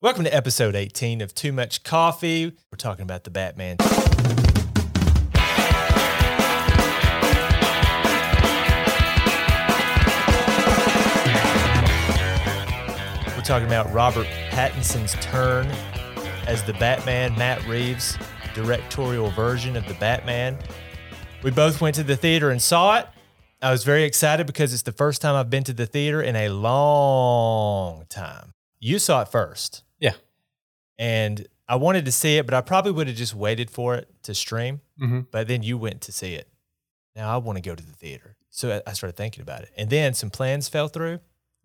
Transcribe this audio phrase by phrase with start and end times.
[0.00, 2.52] Welcome to episode 18 of Too Much Coffee.
[2.70, 3.78] We're talking about the Batman.
[3.80, 3.86] We're
[13.42, 15.66] talking about Robert Pattinson's turn
[16.46, 18.16] as the Batman, Matt Reeves'
[18.54, 20.56] directorial version of the Batman.
[21.42, 23.08] We both went to the theater and saw it.
[23.60, 26.36] I was very excited because it's the first time I've been to the theater in
[26.36, 28.52] a long time.
[28.78, 29.82] You saw it first.
[30.00, 30.14] Yeah.
[30.98, 34.08] And I wanted to see it, but I probably would have just waited for it
[34.24, 34.80] to stream.
[35.00, 35.20] Mm-hmm.
[35.30, 36.48] But then you went to see it.
[37.14, 38.36] Now I want to go to the theater.
[38.50, 39.70] So I- started thinking about it.
[39.76, 41.14] And then some plans fell through.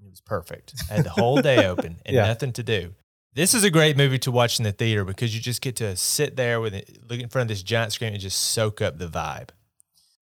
[0.05, 0.73] It was perfect.
[0.91, 2.27] I had the whole day open and Yeah.
[2.27, 2.93] nothing to do.
[3.35, 5.95] This is a great movie to watch in the theater because you just get to
[5.95, 8.99] sit there with it, look in front of this giant screen and just soak up
[8.99, 9.49] the vibe.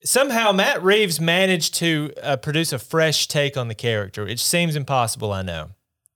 [0.04, 4.26] Somehow Matt Reeves managed to uh, produce a fresh take on the character.
[4.28, 5.72] It seems impossible, I know,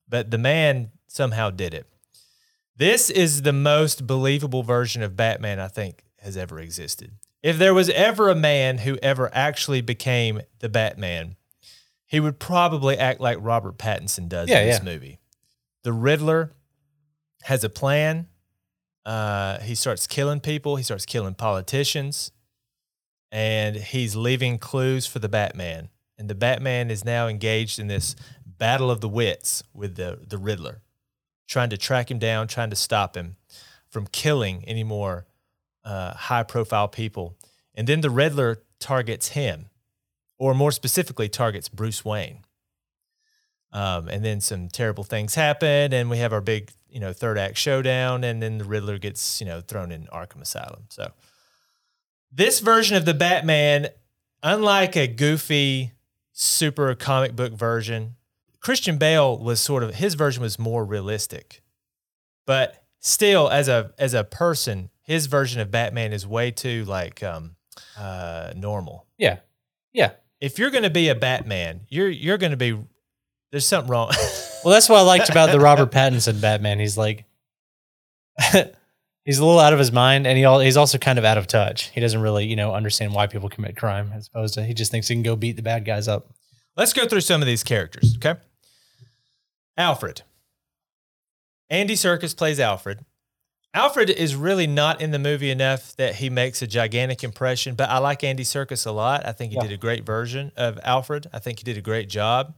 [0.08, 1.88] but the man somehow did it.
[2.76, 7.12] This is the most believable version of Batman I think has ever existed.
[7.42, 11.36] If there was ever a man who ever actually became the Batman,
[12.06, 14.84] he would probably act like Robert Pattinson does Yeah, in this yeah.
[14.84, 15.20] movie.
[15.84, 16.52] The Riddler
[17.44, 18.28] has a plan.
[19.06, 20.76] Uh, he starts killing people.
[20.76, 22.32] He starts killing politicians,
[23.32, 25.90] and he's leaving clues for the Batman.
[26.18, 30.38] And the Batman is now engaged in this battle of the wits with the the
[30.40, 30.82] Riddler,
[31.48, 33.36] trying to track him down, trying to stop him
[33.90, 35.26] from killing any more
[35.84, 37.38] uh, high profile people.
[37.74, 39.66] And then the Riddler targets him,
[40.38, 42.40] or more specifically, targets Bruce Wayne.
[43.72, 47.38] Um, and then some terrible things happen, and we have our big, you know, third
[47.38, 50.84] act showdown, and then the Riddler gets, you know, thrown in Arkham Asylum.
[50.90, 51.12] So
[52.32, 53.90] this version of the Batman,
[54.42, 55.92] unlike a goofy,
[56.32, 58.16] super comic book version,
[58.66, 61.62] Christian Bale was sort of his version was more realistic.
[62.48, 67.22] But still, as a as a person, his version of Batman is way too like
[67.22, 67.58] um
[67.96, 69.06] uh normal.
[69.20, 69.38] Yeah.
[69.94, 70.14] Yeah.
[70.42, 72.76] If you're gonna be a Batman, you're you're gonna be
[73.52, 74.12] there's something wrong.
[74.64, 76.80] Well, that's what I liked about the Robert Pattinson Batman.
[76.80, 77.26] He's like,
[78.52, 81.38] he's a little out of his mind, and he al- he's also kind of out
[81.38, 81.92] of touch.
[81.92, 84.90] He doesn't really, you know, understand why people commit crime, as opposed to he just
[84.90, 86.34] thinks he can go beat the bad guys up.
[86.76, 88.40] Let's go through some of these characters, okay?
[89.78, 90.22] Alfred.
[91.70, 93.00] Andy Serkis plays Alfred.
[93.74, 97.90] Alfred is really not in the movie enough that he makes a gigantic impression, but
[97.90, 99.26] I like Andy Serkis a lot.
[99.26, 99.64] I think he Yeah.
[99.64, 101.28] did a great version of Alfred.
[101.34, 102.56] I think he did a great job.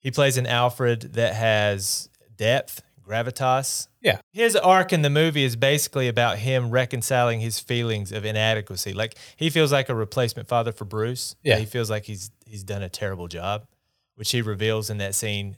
[0.00, 3.86] He plays an Alfred that has depth, gravitas.
[4.00, 4.18] Yeah.
[4.32, 8.92] His arc in the movie is basically about him reconciling his feelings of inadequacy.
[8.94, 11.36] Like he feels like a replacement father for Bruce.
[11.44, 11.56] Yeah.
[11.58, 13.66] He feels like he's he's done a terrible job,
[14.16, 15.56] which he reveals in that scene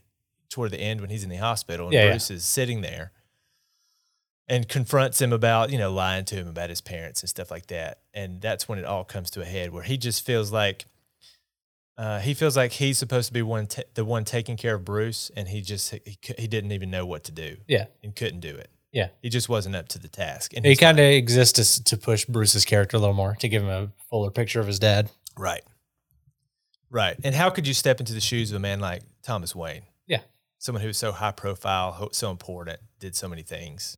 [0.51, 2.11] toward the end when he's in the hospital and Yeah, yeah.
[2.13, 3.13] Bruce is sitting there
[4.49, 7.67] and confronts him about, you know, lying to him about his parents and stuff like
[7.67, 7.99] that.
[8.15, 10.87] And that's when it all comes to a head where he just feels like
[11.99, 14.85] uh, he feels like he's supposed to be one ta the one taking care of
[14.85, 17.87] Bruce, and he just he, he didn't even know what to do Yeah.
[18.05, 18.71] and couldn't do it.
[18.93, 19.09] Yeah.
[19.21, 20.53] He just wasn't up to the task.
[20.57, 23.63] And He kind of exists to, to push Bruce's character a little more to give
[23.65, 25.11] him a fuller picture of his dad.
[25.37, 25.63] Right.
[26.89, 27.17] Right.
[27.23, 29.83] And how could you step into the shoes of a man like Thomas Wayne?
[30.59, 30.65] Yeah.
[30.65, 33.97] Someone who's so high profile, so important, did so many things.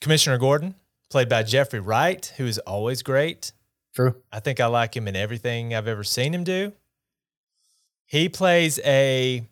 [0.00, 0.74] Commissioner Gordon,
[1.10, 3.52] played by Jeffrey Wright, who is always great.
[3.94, 4.14] True.
[4.30, 6.72] I think I like him in everything I've ever seen him do.
[8.04, 9.46] He plays a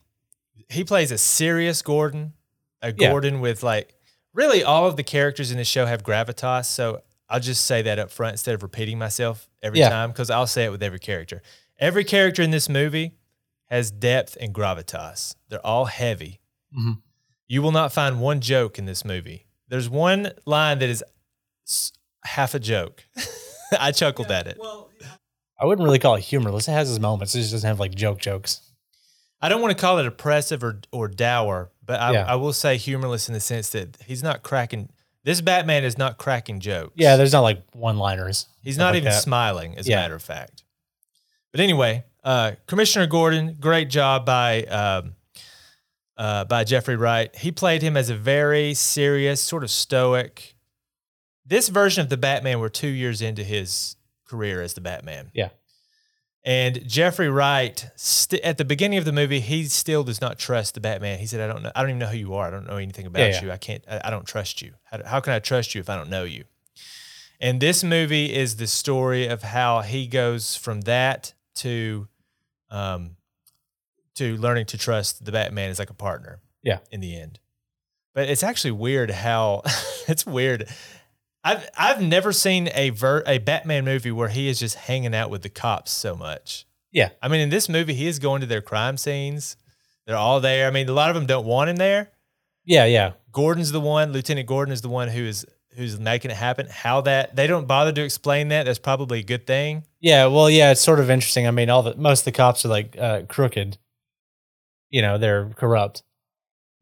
[0.69, 2.35] he plays a serious Gordon,
[2.81, 3.11] a Yeah.
[3.11, 3.95] Gordon with like
[4.33, 6.67] really all of the characters in the show have gravitas.
[6.67, 9.89] So I'll just say that up front instead of repeating myself every Yeah.
[9.89, 11.43] time because I'll say it with every character.
[11.79, 13.13] Every character in this movie
[13.67, 15.35] has depth and gravitas.
[15.49, 16.39] They're all heavy.
[16.77, 17.01] Mhm.
[17.47, 19.47] You will not find one joke in this movie.
[19.69, 21.03] There's one line that is
[22.25, 23.05] half a joke.
[23.79, 24.59] I chuckled at it.
[25.61, 26.69] I wouldn't really call it humorless.
[26.69, 27.35] It has its moments.
[27.35, 28.61] It just doesn't have like joke jokes.
[29.41, 32.25] I don't want to call it oppressive or or dour, but I, Yeah.
[32.27, 34.89] I will say humorless in the sense that he's not cracking.
[35.23, 36.93] This Batman is not cracking jokes.
[36.97, 38.47] Yeah, there's not like one liners.
[38.63, 39.23] he's not like even that.
[39.23, 40.65] smiling, as a matter of fact.
[41.51, 45.15] But anyway, uh, Commissioner Gordon, great job by um,
[46.17, 47.35] uh, by Jeffrey Wright.
[47.37, 50.55] He played him as a very serious, sort of stoic.
[51.47, 53.97] This version of the Batman, we're two years into his
[54.27, 55.31] career as the Batman.
[55.35, 55.51] Yeah.
[56.47, 60.75] And Jeffrey Wright, st- at the beginning of the movie, he still does not trust
[60.75, 61.19] the Batman.
[61.19, 61.73] He said, "I don't know.
[61.75, 62.47] I don't even know who you are.
[62.47, 63.43] I don't know anything about Yeah, yeah.
[63.45, 63.51] you.
[63.53, 63.83] I can't.
[63.91, 64.73] I, I don't trust you.
[64.85, 66.45] How, how can I trust you if I don't know you?"
[67.41, 72.09] And this movie is the story of how he goes from that to,
[72.71, 73.17] um,
[74.17, 76.41] to learning to trust the Batman as like a partner.
[76.63, 76.79] Yeah.
[76.91, 77.41] In the end,
[78.15, 79.63] But it's actually weird how
[80.09, 80.69] it's weird.
[81.43, 85.29] I've I've never seen a ver, a Batman movie where he is just hanging out
[85.31, 86.65] with the cops so much.
[86.91, 87.11] Yeah.
[87.21, 89.57] I mean, in this movie, he is going to their crime scenes.
[90.07, 90.67] They're all there.
[90.67, 92.13] I mean, a lot of them don't want him there.
[92.65, 93.13] Yeah, yeah.
[93.33, 94.13] Gordon's the one.
[94.13, 95.45] Lieutenant Gordon is the one who is
[95.77, 96.67] who's making it happen.
[96.71, 98.65] How that they don't bother to explain that.
[98.65, 99.85] That's probably a good thing.
[100.01, 101.47] Yeah, well, yeah, it's sort of interesting.
[101.47, 103.77] I mean, all the most of the cops are like uh, crooked.
[104.95, 106.03] You know, they're corrupt.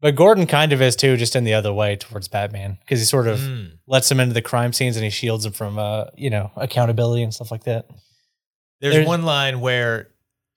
[0.01, 3.05] But Gordon kind of is too, just in the other way towards Batman because he
[3.05, 3.77] sort of Mm.
[3.87, 7.23] lets him into the crime scenes and he shields him from, uh, you know, accountability
[7.23, 7.87] and stuff like that.
[8.81, 10.09] There's, There's- one line where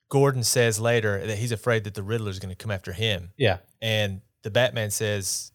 [0.09, 3.31] Gordon says later that he's afraid that the Riddler is going to come after him,
[3.37, 5.51] Yeah, and the Batman says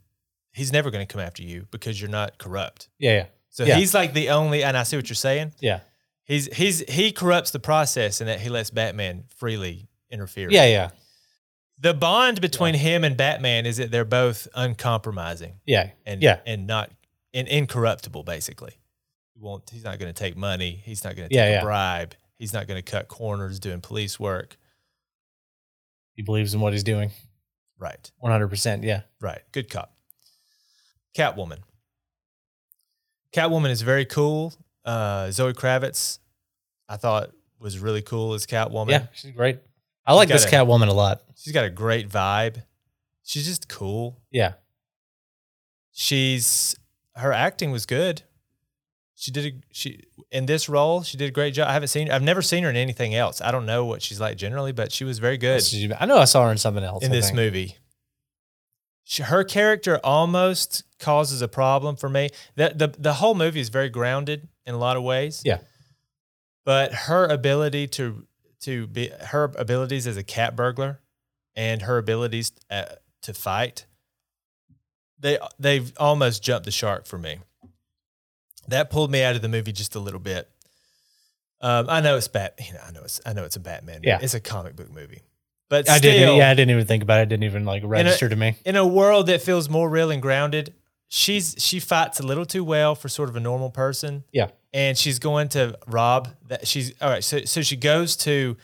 [0.53, 2.89] he's never going to come after you because you're not corrupt.
[2.99, 3.77] yeah, yeah, So Yeah.
[3.77, 5.53] he's like the only, and I see what you're saying.
[5.61, 5.81] yeah,
[6.25, 10.49] He's he's he corrupts the process in that he lets Batman freely interfere.
[10.51, 10.91] yeah, yeah,
[11.83, 16.39] The bond between him and Batman is that they're both uncompromising yeah, and Yeah.
[16.47, 16.91] and not
[17.35, 18.23] and incorruptible.
[18.23, 18.73] Basically,
[19.35, 19.69] he won't.
[19.69, 20.81] He's not going to take money.
[20.85, 21.63] He's not going to take Yeah, a yeah.
[21.63, 22.15] bribe.
[22.39, 24.57] He's not going to cut corners doing police work.
[26.15, 27.11] He believes in what he's doing.
[27.79, 28.11] Right.
[28.19, 28.85] One hundred percent.
[28.85, 29.43] Yeah, Right.
[29.51, 29.93] Good cop.
[31.17, 31.59] Catwoman.
[33.33, 34.53] Catwoman is very cool.
[34.85, 36.19] Uh, Zoe Kravitz,
[36.89, 38.91] I thought was really cool as Catwoman.
[38.91, 39.59] yeah, she's great.
[40.07, 41.23] I like this got Catwoman a lot.
[41.37, 42.63] She's got a great vibe.
[43.25, 44.21] She's just cool.
[44.31, 44.55] Yeah,
[45.93, 46.75] She's
[47.17, 48.23] her acting was good.
[49.15, 50.01] She did a, she
[50.33, 51.03] in this role.
[51.03, 51.69] She did a great job.
[51.69, 52.11] I haven't seen.
[52.11, 53.41] I've never seen her in anything else.
[53.41, 56.19] I don't know what she's like generally, but she was very good She- I know
[56.19, 57.37] I saw her in something else in I this think.
[57.37, 57.77] movie.
[59.05, 62.31] She, her character almost causes a problem for me.
[62.57, 65.43] That the the whole movie is very grounded in a lot of ways.
[65.45, 65.59] Yeah.
[66.65, 68.27] But her ability to
[68.63, 71.01] to be her abilities as a cat burglar
[71.55, 72.85] and her abilities uh,
[73.23, 73.87] to fight
[75.23, 77.39] they they've almost jumped the shark for me.
[78.69, 80.51] That pulled me out of the movie just a little bit.
[81.61, 82.59] Um, I know it's Bat.
[82.67, 83.97] You know, I know it's I know it's a Batman.
[83.97, 84.09] movie.
[84.09, 84.19] Yeah.
[84.21, 85.23] it's a comic book movie.
[85.69, 86.37] But I still, didn't.
[86.37, 87.23] Yeah, I didn't even think about it.
[87.23, 88.57] It didn't even like register to me.
[88.67, 90.75] in a world that feels more real and grounded,
[91.15, 94.25] she's she fights a little too well for sort of a normal person.
[94.33, 94.49] Yeah.
[94.73, 97.23] And she's going to rob that she's all right.
[97.23, 98.57] So so she goes to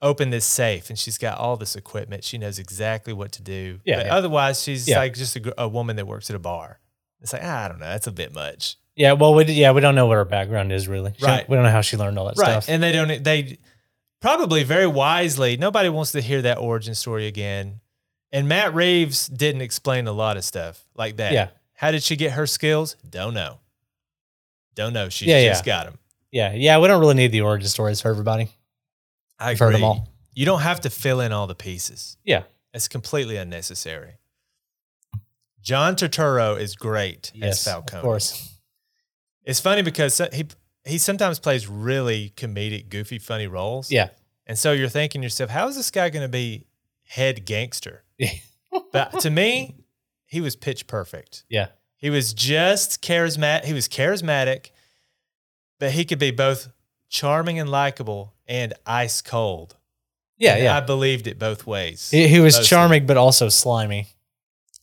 [0.00, 2.22] open this safe and she's got all this equipment.
[2.22, 3.80] She knows exactly what to do.
[3.84, 4.14] Yeah, But yeah.
[4.14, 4.98] otherwise she's Yeah.
[4.98, 6.78] like just a, a woman that works at a bar.
[7.20, 8.76] It's like, ah, I don't know, that's a bit much.
[8.94, 11.12] Yeah, well, we yeah we don't know what her background is really.
[11.18, 11.48] She- Right.
[11.48, 12.62] We don't know how she learned all that Right.
[12.62, 12.68] stuff.
[12.68, 13.58] And they don't they
[14.20, 17.80] probably very wisely, nobody wants to hear that origin story again.
[18.32, 21.32] And Matt Reeves didn't explain a lot of stuff like that.
[21.32, 21.48] Yeah.
[21.76, 22.96] How did she get her skills?
[23.08, 23.60] Don't know.
[24.74, 25.08] Don't know.
[25.08, 25.98] She Yeah, just got them.
[26.32, 26.78] yeah, yeah.
[26.78, 28.48] We don't really need the origin stories for everybody.
[29.38, 29.80] I We've heard agree.
[29.80, 30.08] them all.
[30.34, 32.16] You don't have to fill in all the pieces.
[32.24, 32.42] Yeah.
[32.74, 34.18] It's completely unnecessary.
[35.60, 37.98] John Turturro is great Yes, as Falcone.
[37.98, 38.58] of course.
[39.44, 40.46] It's funny because he
[40.84, 43.90] he sometimes plays really comedic, goofy, funny roles.
[43.90, 44.10] Yeah.
[44.46, 46.66] And so you're thinking to yourself, how is this guy going to be
[47.02, 48.04] head gangster?
[48.92, 49.74] but to me,
[50.26, 51.44] he was pitch perfect.
[51.48, 51.68] Yeah.
[51.96, 53.64] He was just charismatic.
[53.64, 54.70] He was charismatic,
[55.80, 56.68] but he could be both
[57.08, 59.76] charming and likable and ice cold.
[60.38, 60.76] Yeah, And yeah.
[60.76, 62.10] I believed it both ways.
[62.10, 62.68] He, he was Mostly.
[62.68, 64.08] charming, but also slimy.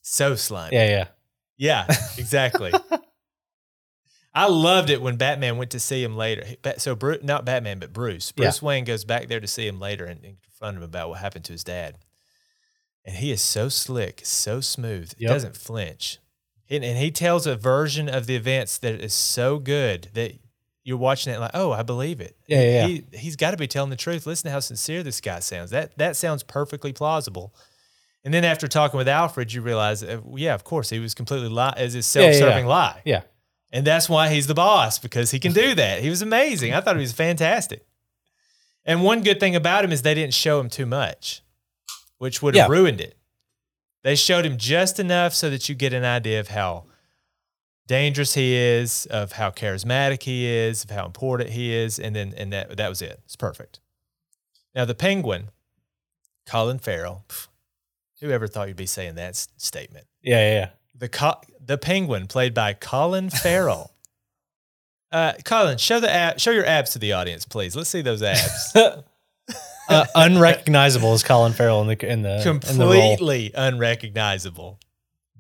[0.01, 0.75] So slimy.
[0.75, 1.07] Yeah, yeah.
[1.57, 1.85] Yeah,
[2.17, 2.73] exactly.
[4.33, 6.43] I loved it when Batman went to see him later.
[6.77, 8.33] So, Bruce, not Batman, but Bruce.
[8.35, 8.45] Yeah.
[8.45, 11.19] Bruce Wayne goes back there to see him later and, and confront him about what
[11.19, 11.97] happened to his dad.
[13.05, 15.13] And he is so slick, so smooth.
[15.17, 15.31] He Yep.
[15.33, 16.19] doesn't flinch.
[16.69, 20.33] And, and he tells a version of the events that is so good that
[20.85, 22.35] you're watching it like, oh, I believe it.
[22.47, 22.87] Yeah, yeah, yeah.
[22.87, 24.25] He, he's got to be telling the truth.
[24.25, 25.69] Listen to how sincere this guy sounds.
[25.71, 27.53] That that sounds perfectly plausible.
[28.25, 31.49] And then after talking with Alfred, you realize, uh, yeah, of course, he was completely
[31.49, 32.33] li- as his Yeah, yeah, yeah.
[32.39, 33.01] self-serving lie.
[33.03, 33.21] Yeah.
[33.73, 36.01] And that's why he's the boss because he can do that.
[36.01, 36.73] He was amazing.
[36.73, 37.85] I thought he was fantastic.
[38.85, 41.41] And one good thing about him is they didn't show him too much,
[42.23, 42.73] which would have Yeah.
[42.75, 43.17] ruined it.
[44.03, 46.85] They showed him just enough so that you get an idea of how
[47.85, 52.33] dangerous he is, of how charismatic he is, of how important he is, and then
[52.37, 53.19] and that that was it.
[53.25, 53.79] It's perfect.
[54.73, 55.49] Now the penguin,
[56.47, 57.25] Colin Farrell.
[58.21, 60.07] Whoever thought you'd be saying that statement?
[60.21, 63.89] Yeah, yeah, The co- the penguin played by Colin Farrell.
[65.11, 67.75] Uh, Colin, show the ab- show your abs to the audience, please.
[67.75, 68.73] Let's see those abs.
[69.89, 72.85] uh, unrecognizable as Colin Farrell in the in the in the.
[72.85, 74.79] Completely unrecognizable,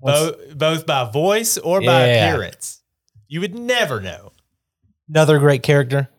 [0.01, 2.27] both both by voice or by Yeah.
[2.29, 2.81] appearance.
[3.27, 4.31] You would never know.
[5.09, 6.09] Another great character.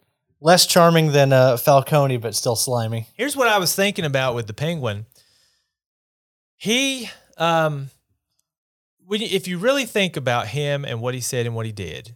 [0.40, 3.06] Less charming than uh, Falcone, but still slimy.
[3.14, 5.06] Here's what I was thinking about with the penguin.
[6.56, 7.90] He, um,
[9.06, 11.72] when you, if you really think about him and what he said and what he
[11.72, 12.14] did,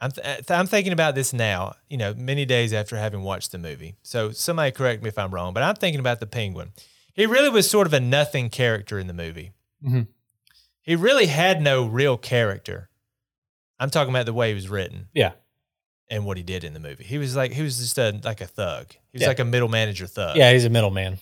[0.00, 1.74] I'm th- I'm thinking about this now.
[1.88, 3.96] You know, many days after having watched the movie.
[4.02, 6.72] So somebody correct me if I'm wrong, but I'm thinking about the Penguin.
[7.12, 9.52] He really was sort of a nothing character in the movie.
[9.84, 10.06] Mhm.
[10.80, 12.88] He really had no real character.
[13.78, 15.32] I'm talking about the way he was written Yeah.
[16.08, 17.04] and what he did in the movie.
[17.04, 18.92] He was like he was just a like a thug.
[19.10, 19.28] He was Yeah.
[19.28, 20.36] like a middle manager thug.
[20.36, 21.18] Yeah, he's a middleman.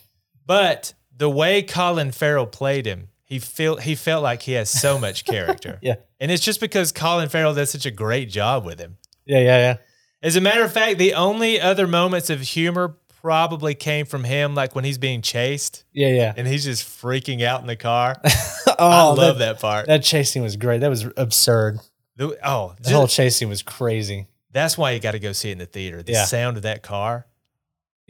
[0.46, 4.98] But the way Colin Farrell played him, he felt he felt like he has so
[4.98, 5.78] much character.
[5.82, 5.96] Yeah.
[6.20, 8.96] And it's just because Colin Farrell does such a great job with him.
[9.26, 9.76] Yeah, yeah, yeah.
[10.22, 14.54] As a matter of fact, the only other moments of humor probably came from him,
[14.54, 16.34] like when he's being chased Yeah, yeah.
[16.36, 18.16] and he's just freaking out in the car.
[18.66, 19.86] oh, I love that, part.
[19.86, 20.80] That chasing was great.
[20.80, 21.78] That was absurd.
[22.16, 24.26] The- oh, The just- whole chasing was crazy.
[24.50, 26.02] that's why you got to go see it in the theater.
[26.02, 26.24] The Yeah.
[26.24, 27.26] sound of that car.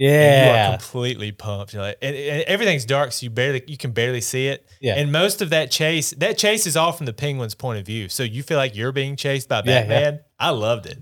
[0.07, 0.71] And you are Yeah.
[0.76, 1.73] completely pumped.
[1.73, 4.67] You're like, and, and everything's dark, so you barely you can barely see it.
[4.81, 4.95] Yeah.
[4.97, 8.09] And most of that chase, that chase is all from the penguin's point of view.
[8.09, 9.81] So you feel like you're being chased by Yeah, yeah.
[9.83, 10.21] Batman.
[10.40, 10.99] I loved it.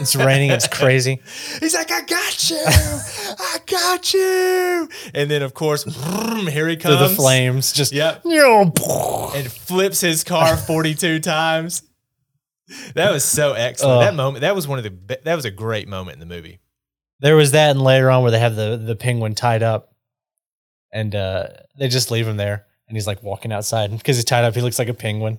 [0.00, 0.50] It's raining.
[0.50, 1.20] It's crazy.
[1.60, 4.88] He's like, I got you, I got you.
[5.12, 7.10] And then of course, here he Through comes.
[7.10, 7.72] the flames.
[7.72, 8.22] Just Yep.
[8.24, 8.70] Yeah.
[9.34, 11.82] And flips his car 42 times.
[12.94, 13.98] That was so excellent.
[13.98, 14.00] Oh.
[14.00, 16.60] that moment, that was one of the that was a great moment in the movie.
[17.20, 19.92] There was that, and later on where they have the the penguin tied up,
[20.92, 24.44] and uh, they just leave him there, and he's like walking outside because he's tied
[24.44, 24.54] up.
[24.54, 25.38] He looks like a penguin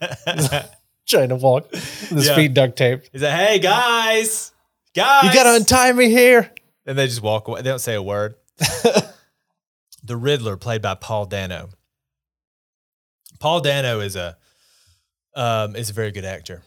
[1.07, 2.35] trying to walk with his Yeah.
[2.35, 3.09] feet duct taped.
[3.13, 4.51] He's like, hey guys,
[4.95, 5.23] guys.
[5.23, 6.51] You gotta untie me here.
[6.85, 7.61] And they just walk away.
[7.61, 8.35] They don't say a word.
[10.03, 11.69] the Riddler, played by Paul Dano.
[13.39, 14.37] Paul Dano is a
[15.35, 16.63] um, is a very good actor,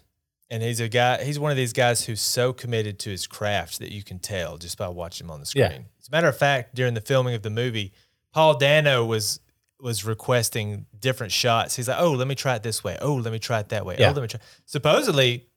[0.52, 1.24] and he's a guy.
[1.24, 4.58] He's one of these guys who's so committed to his craft that you can tell
[4.58, 5.64] just by watching him on the screen.
[5.64, 5.78] Yeah.
[6.00, 7.92] As a matter of fact, during the filming of the movie,
[8.32, 9.40] Paul Dano was
[9.80, 11.74] was requesting different shots.
[11.74, 12.96] He's like, "Oh, let me try it this way.
[13.00, 13.96] Oh, let me try it that way.
[13.98, 14.10] Yeah.
[14.10, 15.48] Oh, let me try." Supposedly,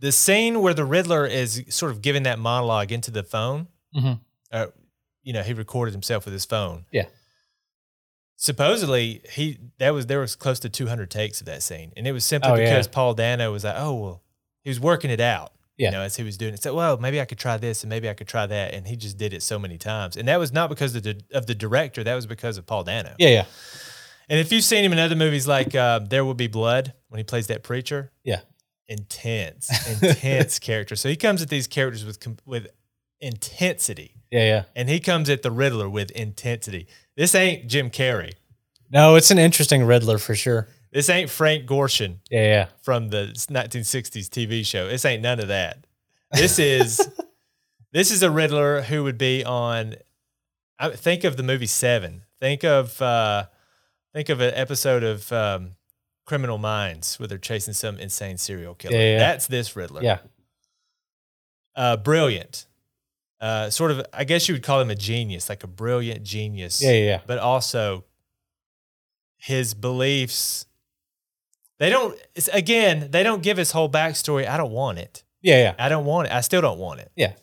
[0.00, 4.18] the scene where the Riddler is sort of giving that monologue into the phone, Mhm.
[4.50, 4.66] uh,
[5.22, 6.86] you know, he recorded himself with his phone.
[6.90, 7.06] Yeah.
[8.36, 12.12] Supposedly, he that was there was close to 200 takes of that scene, and it
[12.12, 12.70] was simply Oh, yeah.
[12.70, 14.22] because Paul Dano was like, "Oh, well,"
[14.68, 15.52] he was working it out.
[15.78, 15.86] Yeah.
[15.88, 17.88] You know, as he was doing it, so well, maybe I could try this, and
[17.88, 20.38] maybe I could try that, and he just did it so many times, and that
[20.38, 23.14] was not because of the of the director, that was because of Paul Dano.
[23.18, 23.44] Yeah, yeah,
[24.28, 27.18] And if you've seen him in other movies like uh, There Will Be Blood, when
[27.18, 28.40] he plays that preacher, yeah.
[28.88, 29.70] intense,
[30.02, 30.96] intense character.
[30.96, 32.66] So he comes at these characters with with
[33.20, 34.62] intensity, Yeah, yeah.
[34.74, 36.88] and he comes at the Riddler with intensity.
[37.16, 38.34] This ain't Jim Carrey.
[38.90, 40.66] No, it's an interesting Riddler for sure.
[40.90, 42.66] This ain't Frank Gorshin Yeah, yeah.
[42.82, 44.88] from the 1960s TV show.
[44.88, 45.86] This ain't none of that.
[46.32, 47.08] This is
[47.92, 49.96] this is a Riddler who would be on.
[50.78, 52.22] I think of the movie Seven.
[52.40, 53.46] Think of uh,
[54.14, 55.72] think of an episode of um,
[56.24, 58.96] Criminal Minds where they're chasing some insane serial killer.
[58.96, 59.18] Yeah, yeah.
[59.18, 60.02] That's this Riddler.
[60.02, 60.18] Yeah.
[61.76, 62.66] uh, brilliant.
[63.40, 66.82] Uh, sort of, I guess you would call him a genius, like a brilliant genius.
[66.82, 67.20] Yeah, yeah, yeah.
[67.26, 68.04] But also,
[69.36, 70.66] his beliefs.
[71.78, 72.18] They don't.
[72.34, 74.48] It's, again, they don't give his whole backstory.
[74.48, 75.24] I don't want it.
[75.42, 75.74] Yeah, yeah.
[75.78, 76.32] I don't want it.
[76.32, 77.10] I still don't want it.
[77.16, 77.34] Yeah.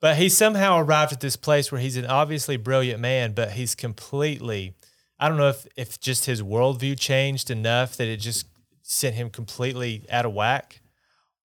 [0.00, 3.74] But he somehow arrived at this place where he's an obviously brilliant man, but he's
[3.74, 4.74] completely.
[5.18, 8.46] I don't know if if just his worldview changed enough that it just
[8.82, 10.80] sent him completely out of whack,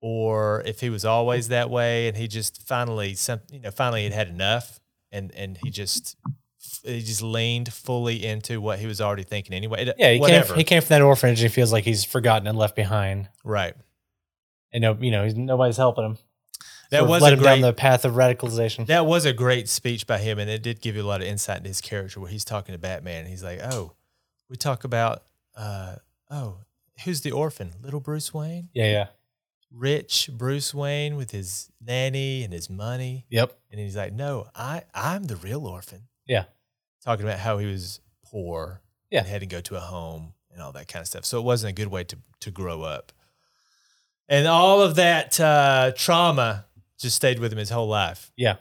[0.00, 4.04] or if he was always that way and he just finally some you know finally
[4.04, 6.16] had had enough and and he just
[6.84, 9.86] he just leaned fully into what he was already thinking anyway.
[9.86, 12.46] It- Yeah, he came, he came from that orphanage and he feels like he's forgotten
[12.48, 13.28] and left behind.
[13.44, 13.74] right.
[14.72, 16.18] And no, you know, he's, nobody's helping him.
[16.90, 18.86] That Sort of was led a him down great- the path of radicalization.
[18.86, 21.26] That was a great speech by him, and it did give you a lot of
[21.26, 22.20] insight into his character.
[22.20, 23.92] Where he's talking to Batman, and he's like, "Oh,
[24.50, 25.22] we talk about,
[25.56, 25.96] uh,
[26.30, 26.58] oh,
[27.04, 27.72] who's the orphan?
[27.82, 29.06] Little Bruce Wayne, yeah, yeah.
[29.70, 33.58] rich Bruce Wayne with his nanny and his money." Yep.
[33.70, 36.44] And he's like, "No, I, I'm the real orphan." Yeah.
[37.04, 38.80] Talking about how he was poor
[39.10, 39.20] Yeah.
[39.20, 41.24] and had to go to a home and all that kind of stuff.
[41.24, 43.12] So it wasn't a good way to to grow up,
[44.28, 46.66] and all of that uh, trauma
[46.98, 48.56] just stayed with him his whole life Yeah.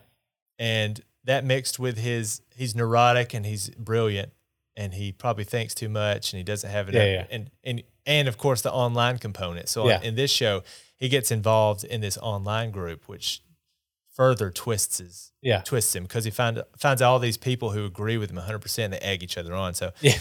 [0.58, 4.32] and that mixed with his he's neurotic and he's brilliant
[4.76, 7.26] and he probably thinks too much and he doesn't have enough Yeah, yeah.
[7.30, 10.00] and and and of course the online component so Yeah.
[10.02, 10.62] in this show
[10.96, 13.42] he gets involved in this online group which
[14.14, 15.62] further twists his Yeah.
[15.62, 18.98] twists him because he find, finds all these people who agree with him 100% they
[18.98, 20.18] egg each other on so Yeah.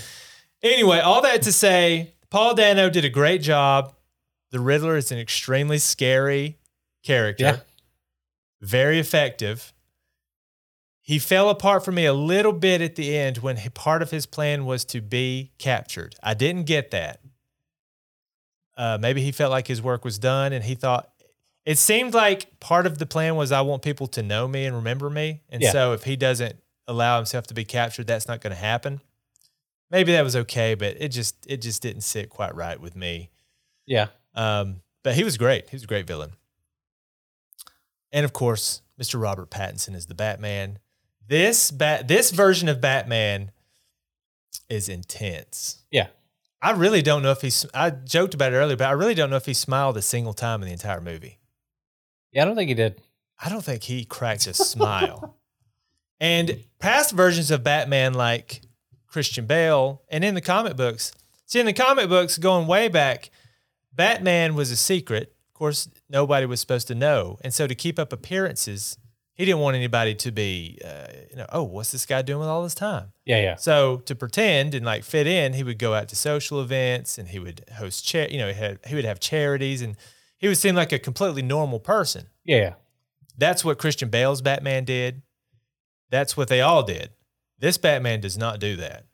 [0.63, 3.93] anyway all that to say paul dano did a great job
[4.51, 6.57] the riddler is an extremely scary
[7.03, 7.59] character Yeah.
[8.61, 9.73] very effective.
[11.03, 14.11] He fell apart for me a little bit at the end when he- part of
[14.11, 16.15] his plan was to be captured.
[16.21, 17.21] I didn't get that.
[18.77, 21.10] uh, maybe he felt like his work was done, and he thought
[21.65, 24.75] it seemed like part of the plan was I want people to know me and
[24.75, 25.71] remember me, and Yeah.
[25.71, 26.55] so if he doesn't
[26.87, 29.01] allow himself to be captured, that's not going to happen.
[29.89, 33.29] Maybe that was okay, but it just it just didn't sit quite right with me.
[33.85, 34.07] Yeah.
[34.33, 35.69] Um, but he was great.
[35.69, 36.31] He was a great villain.
[38.11, 39.21] And of course, Mr.
[39.21, 40.79] Robert Pattinson is the Batman.
[41.27, 43.51] This bat this version of Batman
[44.69, 45.79] is intense.
[45.91, 46.07] Yeah.
[46.61, 49.29] I really don't know if he's I joked about it earlier, but I really don't
[49.29, 51.39] know if he smiled a single time in the entire movie.
[52.31, 53.01] Yeah, I don't think he did.
[53.43, 55.37] I don't think he cracked a smile.
[56.19, 58.61] And past versions of Batman, like
[59.07, 61.11] Christian Bale, and in the comic books,
[61.45, 63.31] see, in the comic books going way back,
[63.91, 65.35] Batman was a secret.
[65.49, 67.37] Of course, nobody was supposed to know.
[67.43, 68.97] And so to keep up appearances,
[69.33, 72.47] he didn't want anybody to be, uh, you know, oh, what's this guy doing with
[72.47, 73.11] all this time?
[73.25, 73.55] Yeah, yeah.
[73.55, 77.29] So to pretend and like fit in, he would go out to social events and
[77.29, 79.95] he would host, cha- you know, he, had, he would have charities and
[80.41, 82.27] he would seem like a completely normal person.
[82.43, 82.73] Yeah.
[83.37, 85.21] That's what Christian Bale's Batman did.
[86.09, 87.11] That's what they all did.
[87.59, 89.05] This Batman does not do that.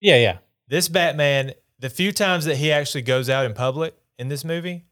[0.00, 0.38] Yeah, yeah.
[0.68, 4.86] This Batman, the few times that he actually goes out in public in this movie,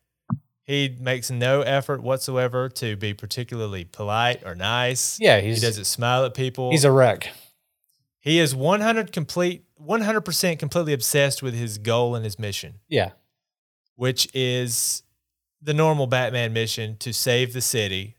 [0.64, 5.18] he makes no effort whatsoever to be particularly polite or nice.
[5.20, 6.72] Yeah, He doesn't smile at people.
[6.72, 7.30] he's a wreck.
[8.18, 13.12] he is 100 complete 100% completely obsessed with his goal and his mission, Yeah.
[13.94, 15.02] which is
[15.66, 18.14] the normal Batman mission to save the city,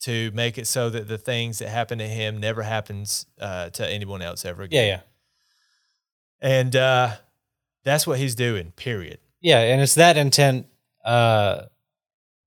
[0.00, 3.88] to make it so that the things that happen to him never happens uh, to
[3.88, 4.86] anyone else ever again.
[4.86, 5.00] Yeah, yeah.
[6.42, 7.10] And uh,
[7.84, 9.18] that's what he's doing, period.
[9.40, 10.66] Yeah, and it's that intent
[11.04, 11.62] uh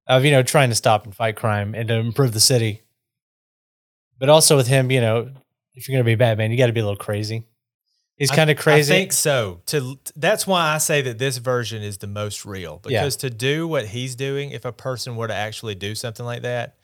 [0.05, 2.81] of, you know, trying to stop and fight crime and to improve the city.
[4.19, 5.31] But also with him, you know,
[5.73, 7.45] if you're gonna be Batman, you gotta be a little crazy.
[8.17, 8.93] He's kind of crazy.
[8.93, 9.61] I think so.
[9.67, 13.01] To that's why I say that this version is the most real Yeah.
[13.01, 16.43] because to do what he's doing, if a person were to actually do something like
[16.43, 16.77] that,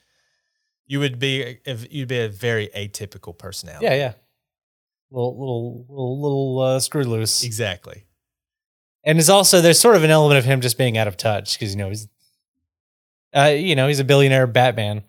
[0.88, 3.86] you would be if you'd be a very atypical personality.
[3.86, 4.14] yeah, yeah.
[5.12, 7.44] Little little little little uh, screw loose.
[7.44, 8.06] exactly.
[9.04, 11.54] and it's also there's sort of an element of him just being out of touch
[11.58, 12.08] because you know he's
[13.36, 15.04] uh you know he's a billionaire batman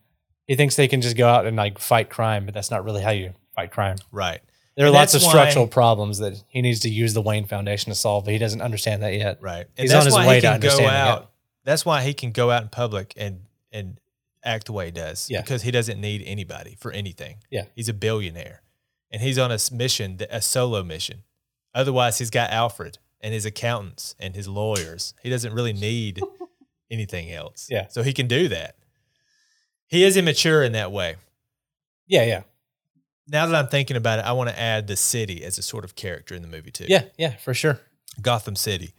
[0.46, 3.02] he thinks they can just go out and like fight crime but that's not really
[3.02, 4.40] how you fight crime Right.
[4.80, 7.44] There are lots of that's why- structural problems that he needs to use the wayne
[7.46, 9.66] foundation to solve but he doesn't understand that yet Right.
[9.66, 11.08] And He's that's on his why way he to can go understanding it.
[11.08, 11.30] out.
[11.64, 13.98] That's why he can go out in public and and
[14.42, 15.28] act the way he does.
[15.30, 15.42] Yeah.
[15.42, 17.36] Because he doesn't need anybody for anything.
[17.50, 17.64] Yeah.
[17.76, 18.62] He's a billionaire.
[19.10, 21.24] And he's on a mission, th- a solo mission.
[21.74, 25.12] Otherwise, he's got Alfred and his accountants and his lawyers.
[25.22, 26.20] He doesn't really need
[26.90, 27.66] anything else.
[27.70, 27.88] Yeah.
[27.88, 28.76] So he can do that.
[29.88, 31.16] He is immature in that way.
[32.06, 32.42] yeah yeah
[33.30, 35.84] Now that I'm thinking about it, I want to add the city as a sort
[35.84, 36.86] of character in the movie too.
[36.88, 37.80] yeah yeah for sure
[38.20, 38.92] Gotham City.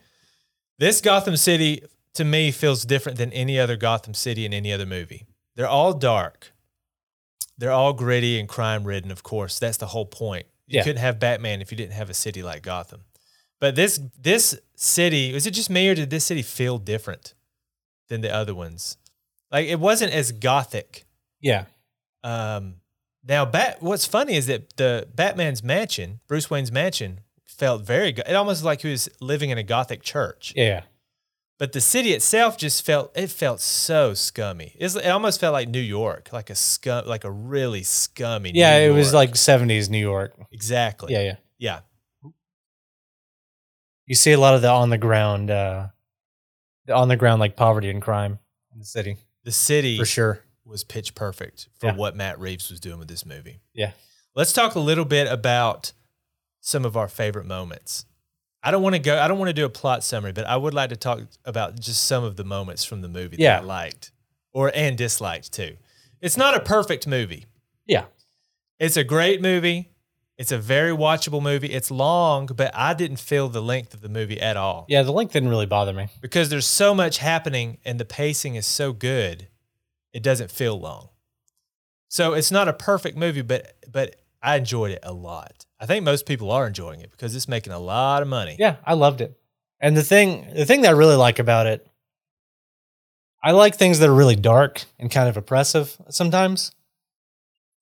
[0.79, 1.83] This Gotham City
[2.15, 5.25] to me feels different than any other Gotham City in any other movie.
[5.55, 6.53] They're all dark.
[7.57, 9.59] They're all gritty and crime ridden, of course.
[9.59, 10.47] That's the whole point.
[10.67, 10.83] You Yeah.
[10.83, 13.01] couldn't have Batman if you didn't have a city like Gotham.
[13.59, 17.33] But this this city, was it just me or did this city feel different
[18.07, 18.97] than the other ones?
[19.51, 21.05] Like it wasn't as gothic.
[21.39, 21.65] yeah
[22.23, 22.80] Um,
[23.27, 23.77] now, Bat.
[23.81, 28.11] What's funny is that the Batman's mansion, Bruce Wayne's mansion, felt very.
[28.11, 30.53] go- It almost like he was living in a gothic church.
[30.55, 30.81] yeah
[31.59, 33.11] But the city itself just felt.
[33.15, 34.75] It felt so scummy.
[34.79, 38.51] It's, it almost felt like New York, like a scum, like a really scummy.
[38.55, 41.13] yeah it was like 70s new york exactly.
[41.13, 41.79] yeah yeah Yeah.
[44.07, 45.87] you see a lot of the on the ground uh
[46.85, 48.39] the on the ground like poverty and crime
[48.73, 51.95] in the city The city for sure was pitch perfect for Yeah.
[51.95, 53.59] what Matt Reeves was doing with this movie.
[53.73, 53.91] Yeah.
[54.35, 55.91] Let's talk a little bit about
[56.61, 58.05] some of our favorite moments.
[58.63, 60.55] I don't want to go I don't want to do a plot summary, but I
[60.55, 63.57] would like to talk about just some of the moments from the movie Yeah.
[63.57, 64.11] that I liked
[64.53, 65.77] or and disliked too.
[66.21, 67.45] It's not a perfect movie.
[67.87, 68.05] yeah
[68.79, 69.89] It's a great movie.
[70.37, 71.67] It's a very watchable movie.
[71.71, 75.11] It's long, but I didn't feel the length of the movie at all yeah the
[75.11, 78.93] length didn't really bother me because there's so much happening and the pacing is so
[78.93, 79.47] good,
[80.13, 81.09] it doesn't feel long.
[82.09, 85.65] So it's not a perfect movie, but but I enjoyed it a lot.
[85.79, 88.55] I think most people are enjoying it because it's making a lot of money.
[88.59, 89.39] Yeah, I loved it.
[89.79, 91.87] And the thing the thing that I really like about it,
[93.43, 96.71] I like things that are really dark and kind of oppressive sometimes.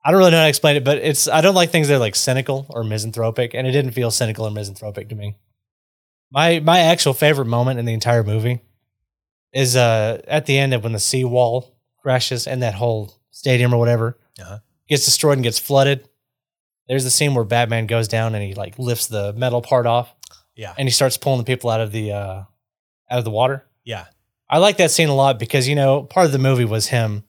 [0.03, 1.95] I don't really know how to explain it, but it's I don't like things that
[1.95, 5.35] are like cynical or misanthropic, and it didn't feel cynical or misanthropic to me.
[6.31, 8.61] My my actual favorite moment in the entire movie
[9.53, 13.77] is uh at the end of when the seawall crashes and that whole stadium or
[13.77, 14.59] whatever Uh-huh.
[14.87, 16.07] gets destroyed and gets flooded.
[16.87, 20.13] There's the scene where Batman goes down and he like lifts the metal part off
[20.55, 20.73] Yeah.
[20.77, 22.43] and he starts pulling the people out of the uh
[23.11, 23.65] out of the water.
[23.83, 24.05] Yeah.
[24.49, 27.23] I like that scene a lot because you know part of the movie was him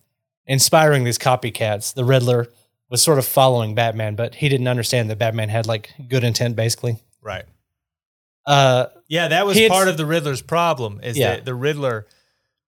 [0.46, 1.92] inspiring these copycats.
[1.94, 2.48] The Riddler
[2.88, 6.56] was sort of following Batman, but he didn't understand that Batman had like good intent,
[6.56, 6.96] basically.
[7.22, 7.44] Right.
[8.46, 11.34] Uh, Yeah, that was part of the Riddler's problem is Yeah.
[11.36, 12.06] that the Riddler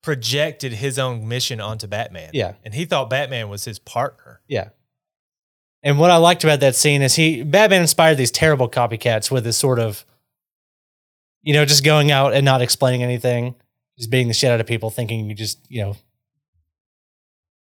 [0.02, 2.30] projected his own mission onto Batman.
[2.32, 2.54] Yeah.
[2.64, 4.40] And he thought Batman was his partner.
[4.48, 4.70] Yeah.
[5.82, 9.44] And what I liked about that scene is he Batman inspired these terrible copycats with
[9.44, 10.04] this sort of,
[11.42, 13.54] you know, just going out and not explaining anything,
[13.98, 15.96] just beating the shit out of people, thinking you just, you know,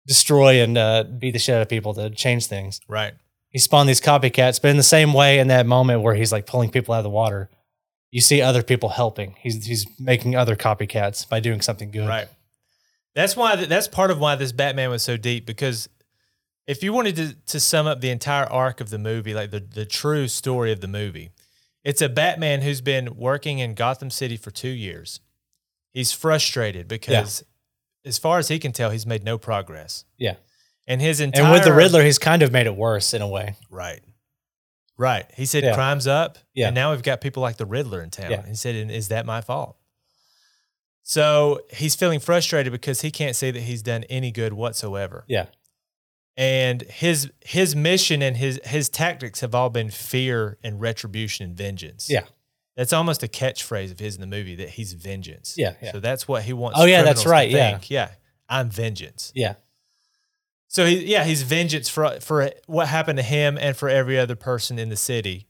[0.08, 2.80] destroy and uh, beat the shit out of people to change things.
[2.88, 3.14] Right.
[3.50, 6.46] He spawned these copycats, but in the same way, in that moment where he's like
[6.46, 7.50] pulling people out of the water,
[8.12, 9.36] you see other people helping.
[9.40, 12.08] He's he's making other copycats by doing something good.
[12.08, 12.28] Right.
[13.14, 15.90] That's why that's part of why this Batman was so deep because
[16.68, 19.60] if you wanted to, to sum up the entire arc of the movie, like the,
[19.60, 21.32] the true story of the movie,
[21.84, 25.20] it's a Batman who's been working in Gotham City for two years.
[25.92, 27.44] He's frustrated because,
[28.04, 30.04] as far as he can tell, he's made no progress.
[30.18, 30.36] Yeah.
[30.88, 33.28] And his entire And with the Riddler, he's kind of made it worse in a
[33.28, 33.56] way.
[33.70, 34.02] Right.
[34.98, 35.26] Right.
[35.36, 35.74] He said Yeah.
[35.76, 36.38] crime's up.
[36.54, 36.68] Yeah.
[36.68, 38.32] And now we've got people like the Riddler in town.
[38.32, 38.46] Yeah.
[38.48, 39.78] He said, and is that my fault?
[41.04, 45.24] So he's feeling frustrated because he can't say that he's done any good whatsoever.
[45.28, 45.48] Yeah.
[46.38, 51.56] And his his mission and his his tactics have all been fear and retribution and
[51.56, 52.10] vengeance.
[52.10, 52.24] Yeah.
[52.76, 55.56] That's almost a catchphrase of his in the movie that he's vengeance.
[55.58, 55.94] Yeah, yeah.
[55.94, 56.78] So that's what he wants.
[56.78, 57.80] Oh, yeah, that's right, yeah.
[57.84, 58.10] Yeah.
[58.50, 59.32] I'm vengeance.
[59.34, 59.56] Yeah.
[60.76, 64.36] So he, yeah, he's vengeance for for what happened to him and for every other
[64.36, 65.48] person in the city.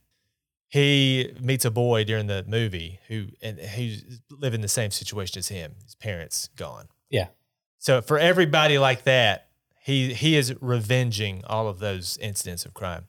[0.68, 5.48] He meets a boy during the movie who and who's living the same situation as
[5.48, 5.74] him.
[5.82, 6.86] His parents gone.
[7.10, 7.26] Yeah.
[7.80, 9.48] So for everybody like that,
[9.82, 13.06] he he is revenging all of those incidents of crime.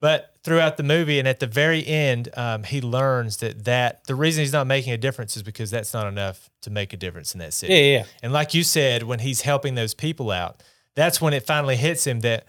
[0.00, 4.14] But throughout the movie and at the very end, um, he learns that that the
[4.14, 7.34] reason he's not making a difference is because that's not enough to make a difference
[7.34, 7.74] in that city.
[7.74, 7.98] Yeah.
[7.98, 8.04] Yeah.
[8.22, 10.62] And like you said, when he's helping those people out,
[10.96, 12.46] that's when it finally hits him that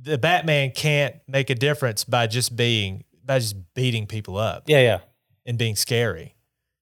[0.00, 4.80] the Batman can't make a difference by just being by just beating people up Yeah.
[4.80, 4.98] Yeah.
[5.46, 6.34] and being scary.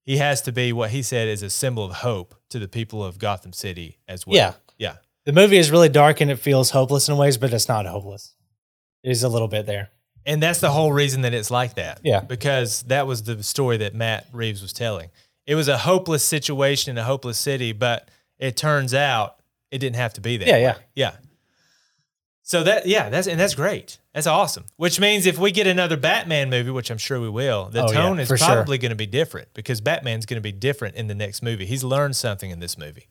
[0.05, 3.05] He has to be what he said is a symbol of hope to the people
[3.05, 4.37] of Gotham City as well.
[4.37, 4.53] Yeah.
[4.79, 4.97] Yeah.
[5.27, 8.35] The movie is really dark and it feels hopeless in ways, but it's not hopeless.
[9.05, 9.91] There's a little bit there.
[10.25, 12.01] And that's the whole reason that it's like that.
[12.03, 12.21] Yeah.
[12.21, 15.11] Because that was the story that Matt Reeves was telling.
[15.47, 19.38] It was a hopeless situation in a hopeless city, but it turns out
[19.71, 20.47] it didn't have to be that.
[20.49, 20.61] Yeah, way.
[20.63, 20.75] yeah.
[20.95, 21.13] Yeah.
[22.43, 23.99] So that yeah, that's and that's great.
[24.15, 24.65] That's awesome.
[24.77, 27.91] Which means if we get another Batman movie, which I'm sure we will, the Oh,
[27.93, 28.47] yeah, tone is for sure.
[28.49, 31.67] probably going to be different because Batman's going to be different in the next movie.
[31.67, 33.09] He's learned something in this movie.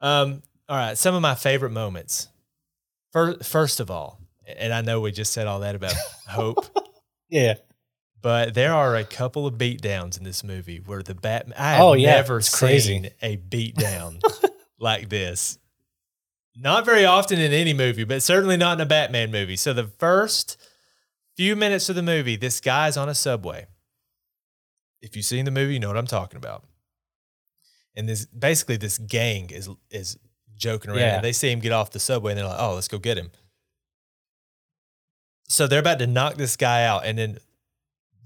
[0.00, 2.28] Um, all right, some of my favorite moments.
[3.12, 5.92] First, first of all, and I know we just said all that about
[6.28, 6.64] hope,
[7.28, 7.54] Yeah.
[8.22, 11.56] but there are a couple of beatdowns in this movie where the Batman.
[11.58, 13.10] I have Oh, yeah, never it's seen crazy.
[13.22, 14.20] a beatdown
[14.78, 15.58] like this.
[16.56, 19.56] Not very often in any movie, but certainly not in a Batman movie.
[19.56, 20.56] So the first
[21.36, 23.66] few minutes of the movie, this guy's on a subway.
[25.00, 26.64] If you've seen the movie, you know what I'm talking about.
[27.96, 30.16] And this basically this gang is is
[30.56, 31.00] joking around.
[31.00, 31.20] Yeah.
[31.20, 33.30] They see him get off the subway and they're like, "Oh, let's go get him."
[35.48, 37.38] So they're about to knock this guy out, and then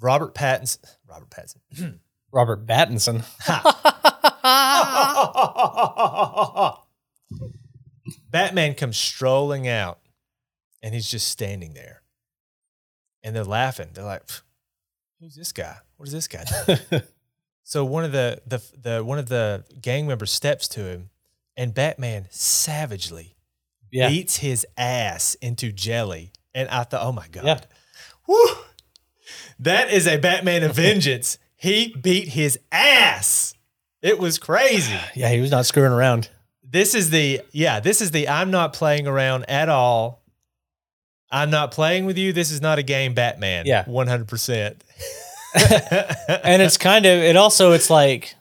[0.01, 1.99] Robert Pattinson, Robert Pattinson,
[2.33, 3.25] Robert Pattinson.
[8.31, 9.99] Batman comes strolling out
[10.83, 12.03] and he's just standing there.
[13.23, 13.89] And they're laughing.
[13.93, 14.23] They're like,
[15.21, 15.77] who's this guy?
[15.97, 16.45] What does this guy
[16.91, 17.01] do?
[17.65, 21.11] so one of the, the the one of the gang members steps to him
[21.57, 23.37] and Batman savagely
[23.91, 24.09] yeah.
[24.09, 26.33] beats his ass into jelly.
[26.55, 27.45] And I thought, oh my God.
[27.45, 27.61] Yeah.
[28.27, 28.47] Woo!
[29.59, 31.39] That is a Batman of vengeance.
[31.57, 33.55] He beat his ass.
[34.03, 34.95] It was crazy.
[35.15, 35.31] Yeah.
[35.31, 36.29] He was not screwing around.
[36.63, 40.23] This is the yeah, this is the I'm not playing around at all.
[41.31, 42.33] I'm not playing with you.
[42.33, 43.67] This is not a game, Batman.
[43.67, 43.85] Yeah.
[43.85, 44.77] 100%.
[46.45, 48.35] and it's kind of, it also, it's like,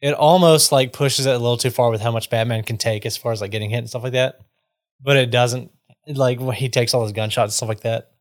[0.00, 3.04] it almost like pushes it a little too far with how much Batman can take
[3.04, 4.40] as far as like getting hit and stuff like that.
[5.00, 5.72] But it doesn't.
[6.06, 8.12] Like when he takes all his gunshots and stuff like that.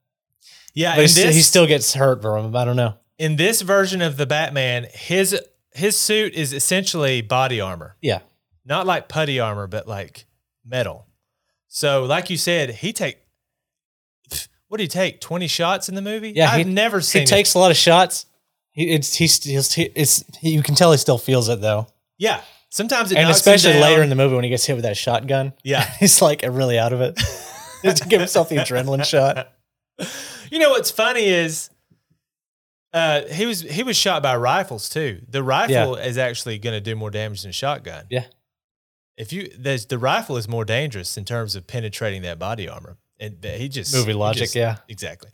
[0.74, 2.56] yeah, But he, st- this, he still gets hurt from him.
[2.56, 2.96] I don't know.
[3.20, 5.40] in this version of the Batman, his
[5.78, 7.96] his suit is essentially body armor.
[8.02, 8.20] Yeah.
[8.66, 10.26] Not like putty armor, but like
[10.66, 11.08] metal.
[11.68, 13.20] So, like you said, he take
[14.70, 15.22] what do you take?
[15.22, 16.34] 20 shots in the movie?
[16.36, 17.28] Yeah, I've he- never seen He it.
[17.28, 18.26] takes a lot of shots.
[18.72, 21.88] He, it's, he, still- he, it's, he, you can tell he still feels it though.
[22.18, 22.42] Yeah.
[22.70, 25.54] Sometimes it and especially later in the movie when he gets hit with that shotgun.
[25.64, 25.90] Yeah.
[26.00, 27.16] He's like really out of it.
[27.84, 29.54] Just to give himself the adrenaline shot.
[30.52, 31.70] You know what's funny is
[32.94, 35.22] Uh, he was he was shot by rifles too.
[35.30, 38.06] The rifle is actually going to do more damage than a shotgun.
[38.10, 38.26] Yeah.
[39.18, 42.98] If you there's the rifle is more dangerous in terms of penetrating that body armor,
[43.20, 44.78] and he just Movie logic, just- yeah.
[44.88, 45.32] exactly.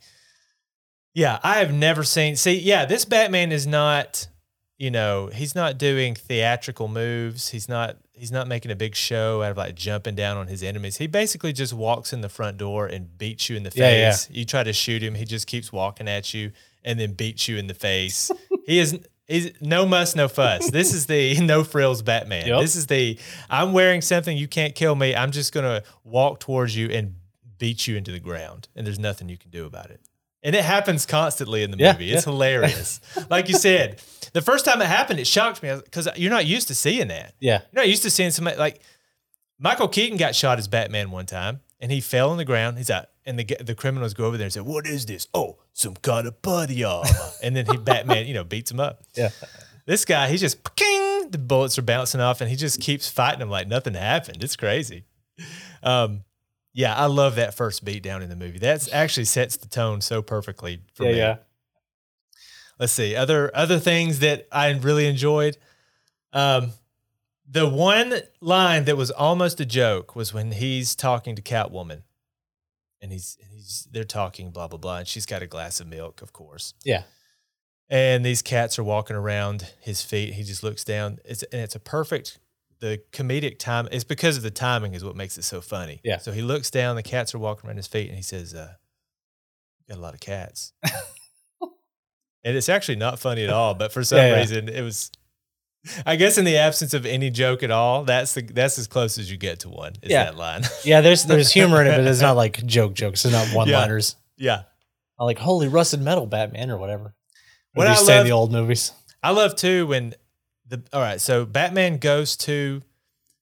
[1.13, 2.35] Yeah, I have never seen.
[2.35, 4.27] See, yeah, this Batman is not.
[4.79, 7.49] You know, he's not doing theatrical moves.
[7.49, 7.97] He's not.
[8.13, 10.97] He's not making a big show out of like jumping down on his enemies.
[10.97, 14.11] He basically just walks in the front door and beats you in the Yeah, yeah.
[14.11, 14.29] face.
[14.31, 16.51] You try to shoot him, he just keeps walking at you
[16.83, 18.31] and then beats you in the face.
[18.65, 18.99] he is.
[19.25, 20.69] He's no muss, no fuss.
[20.69, 22.45] This is the no frills Batman.
[22.45, 22.59] Yep.
[22.61, 23.17] This is the
[23.49, 25.15] I'm wearing something you can't kill me.
[25.15, 27.15] I'm just gonna walk towards you and
[27.57, 30.01] beat you into the ground, and there's nothing you can do about it.
[30.43, 32.11] And it happens constantly in the Yeah, movie.
[32.11, 32.99] It's hilarious.
[33.29, 34.01] like you said,
[34.33, 37.33] the first time it happened, it shocked me because you're not used to seeing that.
[37.39, 37.61] Yeah.
[37.71, 38.81] You're not used to seeing somebody like
[39.57, 42.77] Michael Keaton got shot as Batman one time, and he fell on the ground.
[42.77, 45.27] He's out, and the the criminals go over there and say, "What is this?
[45.33, 47.09] Oh, some kind of body armor."
[47.43, 49.03] and then he Batman, you know, beats him up.
[49.15, 49.29] Yeah.
[49.85, 53.39] This guy, he's just king, the bullets are bouncing off, and he just keeps fighting
[53.39, 54.41] them like nothing happened.
[54.43, 55.03] It's crazy.
[55.81, 56.23] Um,
[56.73, 58.59] yeah, I love that first beat down in the movie.
[58.59, 61.11] That's actually sets the tone so perfectly for Yeah.
[61.11, 61.17] me.
[61.17, 61.35] Yeah.
[62.79, 65.57] Let's see other other things that I really enjoyed.
[66.31, 66.71] Um,
[67.47, 72.01] the one line that was almost a joke was when he's talking to Catwoman,
[73.03, 76.23] and he's he's they're talking blah blah blah, and she's got a glass of milk,
[76.23, 76.73] of course.
[76.83, 77.03] Yeah.
[77.89, 80.33] And these cats are walking around his feet.
[80.33, 81.19] He just looks down.
[81.25, 82.39] It's and it's a perfect
[82.79, 83.87] the comedic time.
[83.91, 85.99] It's because of the timing is what makes it so funny.
[86.03, 86.17] Yeah.
[86.17, 86.95] So he looks down.
[86.95, 88.73] The cats are walking around his feet, and he says, uh,
[89.89, 90.73] "Got a lot of cats."
[92.43, 93.73] and it's actually not funny at all.
[93.73, 94.39] But for some Yeah, yeah.
[94.39, 95.11] reason, it was.
[96.05, 99.17] I guess in the absence of any joke at all, that's the that's as close
[99.17, 99.93] as you get to one.
[100.01, 100.25] Is Yeah.
[100.25, 100.61] that line?
[100.85, 101.01] Yeah.
[101.01, 103.25] There's there's humor in it, but it's not like joke jokes.
[103.25, 104.15] It's not one liners.
[104.37, 104.63] yeah.
[105.19, 107.13] I like holy rusted metal Batman or whatever.
[107.73, 108.91] What I you say in love- the old movies.
[109.21, 110.15] I love too when
[110.67, 111.19] the all right.
[111.21, 112.81] So Batman goes to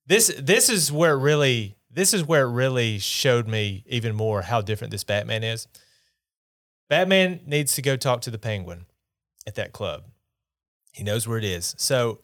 [0.07, 0.33] this.
[0.39, 1.75] This is where really.
[1.93, 5.67] This is where it really showed me even more how different this Batman is.
[6.89, 8.85] Batman needs to go talk to the Penguin
[9.47, 10.03] at that club.
[10.93, 11.73] He knows where it is.
[11.77, 12.19] So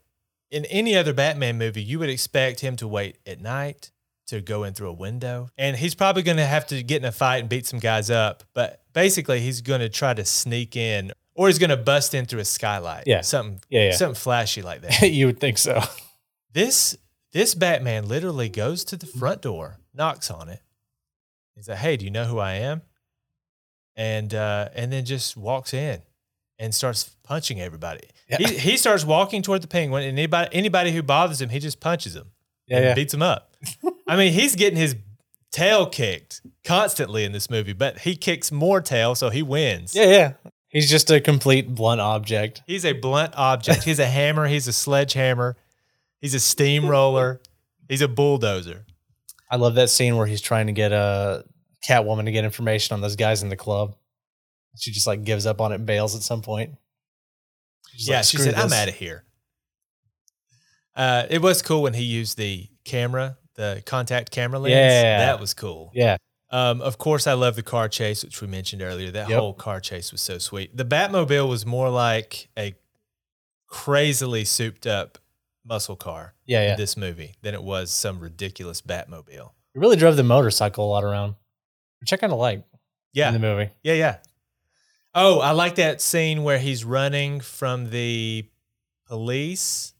[0.51, 3.91] in any other Batman movie, you would expect him to wait at night
[4.27, 5.49] to go in through a window.
[5.57, 8.10] And he's probably going to have to get in a fight and beat some guys
[8.10, 8.43] up.
[8.53, 12.25] But basically, he's going to try to sneak in or he's going to bust in
[12.25, 13.03] through a skylight.
[13.05, 13.21] Yeah.
[13.21, 13.91] Something, Yeah, yeah.
[13.91, 15.01] something flashy like that.
[15.12, 15.81] you would think so.
[16.51, 16.97] this,
[17.31, 20.62] this Batman literally goes to the front door, knocks on it.
[21.55, 22.81] He's like, hey, do you know who I am?
[23.95, 26.01] And, uh, and then just walks in
[26.59, 28.01] and starts punching everybody.
[28.29, 28.37] Yeah.
[28.39, 31.79] He, he starts walking toward the penguin, and anybody anybody who bothers him, he just
[31.79, 32.31] punches him
[32.67, 32.77] Yeah.
[32.77, 32.93] and Yeah.
[32.95, 33.53] beats him up.
[34.07, 34.95] I mean, he's getting his
[35.51, 39.95] tail kicked constantly in this movie, but he kicks more tail, so he wins.
[39.95, 40.05] Yeah.
[40.05, 40.33] Yeah.
[40.69, 42.61] He's just a complete blunt object.
[42.67, 43.83] He's a blunt object.
[43.83, 44.47] He's a hammer.
[44.47, 45.55] He's a sledgehammer.
[46.19, 47.39] He's a steamroller.
[47.87, 48.85] He's a bulldozer.
[49.49, 51.45] I love that scene where he's trying to get a
[51.87, 53.95] Catwoman to get information on those guys in the club.
[54.77, 56.75] She just like gives up on it and bails at some point.
[57.95, 59.23] She's yeah, like, she "Screw said, "I'm out of here."
[60.95, 64.73] Uh, it was cool when he used the camera, the contact camera lens.
[64.73, 65.19] Yeah.
[65.19, 65.91] that was cool.
[65.93, 66.17] Yeah.
[66.49, 69.11] Um, of course, I love the car chase, which we mentioned earlier.
[69.11, 69.39] That Yep.
[69.39, 70.75] whole car chase was so sweet.
[70.75, 72.73] The Batmobile was more like a
[73.67, 75.17] crazily souped up
[75.65, 76.63] muscle car Yeah.
[76.63, 76.71] Yeah.
[76.71, 79.51] in this movie than it was some ridiculous Batmobile.
[79.75, 81.35] It really drove the motorcycle a lot around,
[81.99, 82.63] which I kind of like
[83.11, 83.69] Yeah, in the movie.
[83.83, 84.17] yeah, yeah.
[85.19, 88.45] Oh, I like that scene where he's running from the
[89.08, 89.93] police.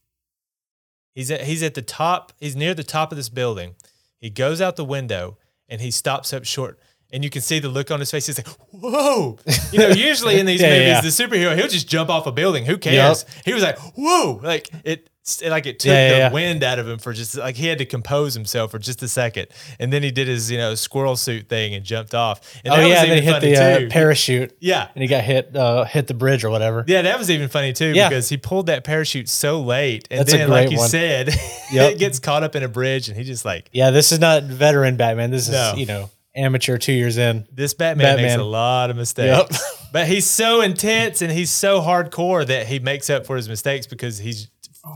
[1.16, 2.32] He's at he's at the top.
[2.40, 3.76] He's near the top of this building.
[4.20, 6.80] He goes out the window and he stops up short.
[7.12, 8.26] And you can see the look on his face.
[8.28, 9.40] He's like, "Whoa!"
[9.72, 11.02] You know, usually in these Yeah, movies, yeah.
[11.02, 12.66] the superhero he'll just jump off a building.
[12.66, 13.26] Who cares?
[13.46, 15.10] He was like, "Whoa!" Like it,
[15.46, 16.32] like it took Yeah, yeah, the yeah.
[16.32, 19.08] wind out of him for just like he had to compose himself for just a
[19.08, 19.48] second.
[19.80, 22.40] And then he did his you know squirrel suit thing and jumped off.
[22.64, 24.88] And oh yeah, was and then he hit the uh, parachute Yeah.
[24.96, 26.84] and he got hit uh, hit the bridge or whatever.
[26.88, 30.32] Yeah, that was even funny too because he pulled that parachute so late, and That's
[30.32, 30.90] then, like you one.
[30.90, 31.28] said,
[31.72, 31.94] Yep.
[31.94, 34.44] it gets caught up in a bridge, and he just like Yeah, this is not
[34.44, 35.32] veteran Batman.
[35.32, 35.74] This is No.
[35.76, 37.48] you know amateur two years in.
[37.52, 39.60] this Batman, makes a lot of mistakes.
[39.92, 43.88] but he's so intense and he's so hardcore that he makes up for his mistakes
[43.88, 44.48] because he's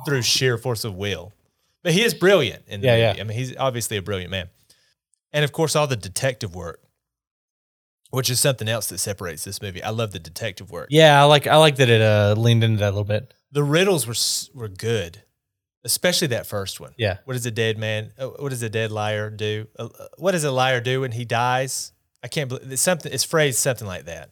[0.05, 1.33] through sheer force of will.
[1.83, 3.17] But he is brilliant in the Yeah, movie.
[3.17, 3.23] yeah.
[3.23, 4.49] I mean, he's obviously a brilliant man,
[5.33, 6.79] and of course, all the detective work,
[8.11, 9.81] which is something else that separates this movie.
[9.81, 10.87] I love the detective work.
[10.91, 13.33] Yeah, I like I like that it uh, leaned into that a little bit.
[13.51, 15.23] the riddles were were good,
[15.83, 16.93] especially that first one.
[16.97, 17.17] Yeah.
[17.25, 18.11] What does a dead man?
[18.19, 19.67] uh, What does a dead liar do?
[19.79, 21.93] Uh, uh, What does a liar do when he dies?
[22.23, 23.11] I can't believe it's something.
[23.11, 24.29] It's phrased something like that.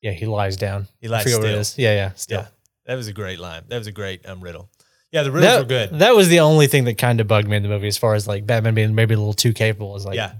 [0.00, 0.86] Yeah, he lies down.
[1.00, 1.82] He lies forget what it still.
[1.84, 2.40] Yeah, yeah, still.
[2.42, 2.46] Yeah,
[2.86, 3.62] that was a great line.
[3.68, 4.68] That was a great um, riddle.
[5.12, 5.98] Yeah, the riddles That, were good.
[6.00, 8.14] that was the only thing that kind of bugged me in the movie, as far
[8.14, 9.94] as like Batman being maybe a little too capable.
[9.96, 10.32] Is like, yeah,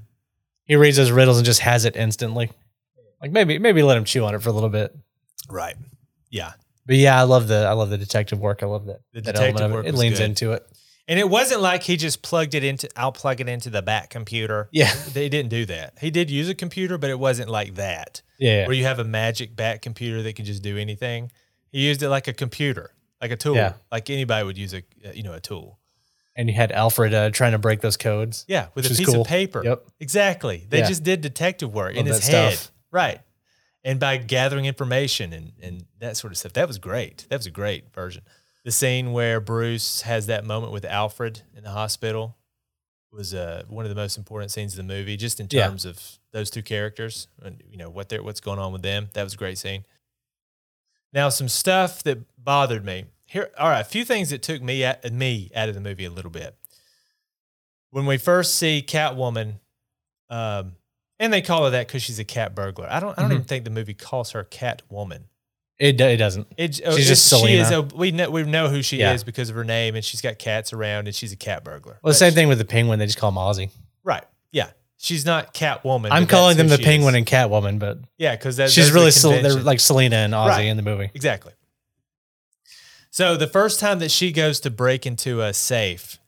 [0.65, 2.51] he reads those riddles and just has it instantly.
[3.23, 4.95] Like maybe maybe let him chew on it for a little bit.
[5.49, 5.77] right.
[6.31, 6.53] Yeah,
[6.85, 8.63] But yeah, I love the I love the detective work.
[8.63, 9.01] I love that.
[9.13, 9.95] The that detective element work it.
[9.95, 10.25] It leans good.
[10.25, 10.67] into it.
[11.09, 12.89] and it wasn't like he just plugged it into.
[12.97, 14.69] I'll plug it into the Bat computer.
[14.73, 15.95] Yeah, They didn't do that.
[16.01, 19.05] He did use a computer, but it wasn't like that, yeah, where you have a
[19.05, 21.31] magic Bat computer that can just do anything.
[21.77, 23.75] He used it like a computer, like a tool, Yeah.
[23.93, 24.83] like anybody would use a
[25.15, 25.79] you know a tool.
[26.39, 28.45] and you had Alfred uh, trying to break those codes.
[28.49, 29.23] Yeah, with a piece cool.
[29.23, 29.63] of paper.
[29.65, 29.87] Yep.
[30.01, 30.67] Exactly.
[30.69, 30.89] They Yeah.
[30.89, 32.53] just did detective work in his head.
[32.55, 32.73] stuff.
[32.91, 33.21] Right.
[33.85, 36.53] And by gathering information and, and that sort of stuff.
[36.55, 37.27] That was great.
[37.31, 38.23] That was a great version.
[38.65, 42.37] The scene where Bruce has that moment with Alfred in the hospital
[43.13, 45.69] was uh, one of the most important scenes of the movie, just in Yeah.
[45.69, 49.09] terms of those two characters and you know what they're what's going on with them.
[49.15, 49.85] That was a great scene.
[51.13, 53.07] Now, some stuff that bothered me.
[53.27, 56.05] Here, all right, a few things that took me at, me out of the movie
[56.05, 56.57] a little bit.
[57.91, 59.55] When we first see Catwoman,
[60.31, 60.73] um,
[61.19, 62.87] and they call her that because she's a cat burglar.
[62.91, 63.19] I don't.
[63.19, 63.35] I don't Mhm.
[63.35, 65.23] even think the movie calls her Catwoman.
[65.79, 66.47] It, it doesn't.
[66.57, 69.13] It, She's just she is a, we know we know who she Yeah.
[69.15, 71.99] is because of her name, and she's got cats around, and she's a cat burglar.
[72.03, 72.99] Well, the same she- thing with the penguin.
[72.99, 73.71] They just call him Ozzy.
[74.05, 74.25] right?
[74.99, 76.09] She's not Catwoman.
[76.11, 77.19] I'm calling them the penguin is.
[77.19, 80.49] and Catwoman, but yeah, because that's she's really the Sel- they're like Selina and Ozzy
[80.49, 80.61] Right.
[80.67, 81.11] in the movie.
[81.15, 81.53] Exactly.
[83.11, 86.19] So the first time that she goes to break into a safe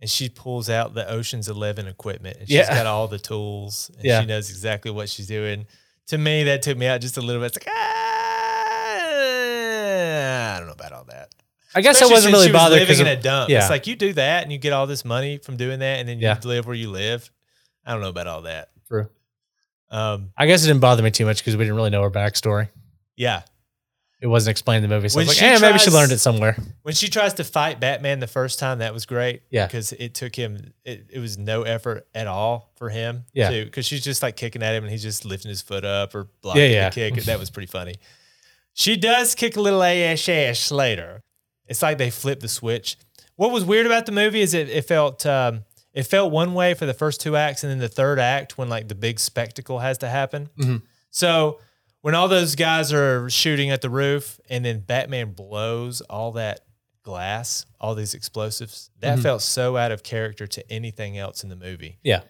[0.00, 2.74] and she pulls out the Ocean's Eleven equipment and she's Yeah.
[2.74, 4.20] got all the tools and Yeah.
[4.20, 5.66] she knows exactly what she's doing.
[6.08, 7.56] To me, that took me out just a little bit.
[7.56, 7.74] It's like,
[8.94, 11.28] ah, I don't know about all that.
[11.74, 13.50] I guess Especially I wasn't really she was bothered living because in a dump.
[13.50, 13.58] yeah.
[13.60, 16.08] It's like you do that and you get all this money from doing that and
[16.08, 16.38] then you Yeah.
[16.44, 17.30] live where you live.
[17.86, 18.70] I don't know about all that.
[18.88, 19.08] True.
[19.90, 22.10] Um, I guess it didn't bother me too much because we didn't really know her
[22.10, 22.68] backstory.
[23.16, 23.42] yeah.
[24.20, 26.10] It wasn't explained in the movie, so I was like, she eh, maybe she learned
[26.10, 26.56] it somewhere.
[26.80, 29.42] When she tries to fight Batman the first time, that was great.
[29.50, 29.66] Yeah.
[29.66, 33.26] Because it took him, it, it was no effort at all for him.
[33.34, 33.64] Yeah.
[33.64, 36.28] Because she's just like kicking at him and he's just lifting his foot up or
[36.40, 36.88] blocking Yeah, yeah.
[36.88, 37.14] the kick.
[37.26, 37.96] That was pretty funny.
[38.72, 41.20] She does kick a little ass ass later.
[41.66, 42.96] It's like they flipped the switch.
[43.36, 46.74] What was weird about the movie is it, it felt, um, it felt one way
[46.74, 49.78] for the first two acts, and then the third act when like the big spectacle
[49.78, 50.50] has to happen.
[50.58, 50.82] Mhm.
[51.10, 51.60] So
[52.02, 56.60] when all those guys are shooting at the roof, and then Batman blows all that
[57.02, 59.22] glass, all these explosives, that Mhm.
[59.22, 61.98] felt so out of character to anything else in the movie.
[62.02, 62.22] Yeah.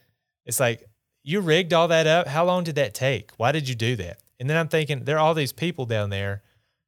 [0.46, 0.84] It's like
[1.22, 2.26] you rigged all that up.
[2.28, 3.30] How long did that take?
[3.36, 4.18] Why did you do that?
[4.38, 6.42] And then I'm thinking there are all these people down there.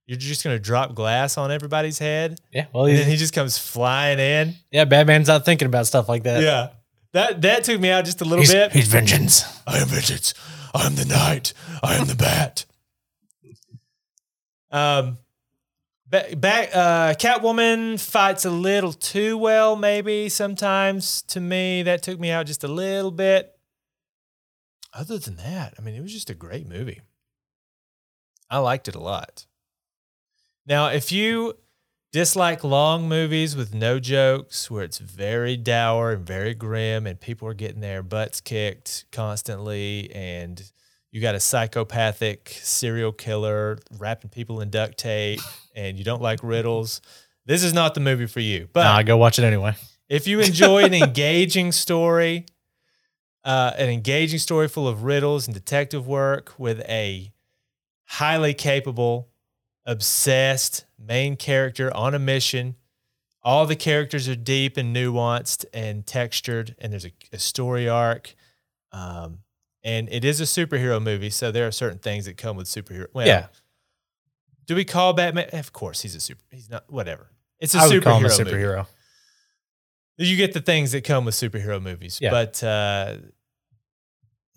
[0.07, 2.67] You're just going to drop glass on everybody's head, Yeah.
[2.73, 4.55] Well, and then he just comes flying in.
[4.71, 6.43] yeah, Batman's not thinking about stuff like that.
[6.43, 6.69] Yeah.
[7.13, 8.73] That that took me out just a little He's, bit.
[8.73, 9.43] he's vengeance.
[9.67, 10.35] I am vengeance.
[10.75, 11.55] I am the knight.
[11.83, 12.67] I am the bat.
[14.71, 15.19] Um,
[16.07, 21.83] back, back uh, Catwoman fights a little too well, maybe sometimes to me.
[21.83, 23.53] That took me out just a little bit.
[24.93, 27.01] Other than that, I mean, it was just a great movie.
[28.51, 29.47] I liked it a lot.
[30.67, 31.55] Now, if you
[32.13, 37.47] dislike long movies with no jokes, where it's very dour and very grim, and people
[37.49, 40.63] are getting their butts kicked constantly, and
[41.13, 45.41] you got a psychopathic serial killer wrapping people in duct tape,
[45.75, 47.01] and you don't like riddles,
[47.45, 48.69] this is not the movie for you.
[48.73, 49.77] But Nah, go watch it anyway.
[50.09, 52.47] if you enjoy an engaging story,
[53.45, 57.33] uh, an engaging story full of riddles and detective work with a
[58.07, 59.29] highly capable,
[59.87, 62.75] obsessed main character on a mission,
[63.43, 68.35] all the characters are deep and nuanced and textured, and there's a, a story arc.
[68.93, 69.39] Um,
[69.85, 73.07] and it is a superhero movie, so there are certain things that come with superhero.
[73.13, 73.47] Well, Yeah.
[74.67, 75.49] Do we call Batman?
[75.53, 76.43] Of course, he's a super.
[76.51, 76.91] He's not.
[76.91, 77.31] Whatever.
[77.61, 78.03] It's a I would superhero.
[78.03, 78.87] call him a movie superhero.
[80.19, 82.19] you get the things that come with superhero movies.
[82.21, 82.31] Yeah.
[82.31, 83.17] But uh,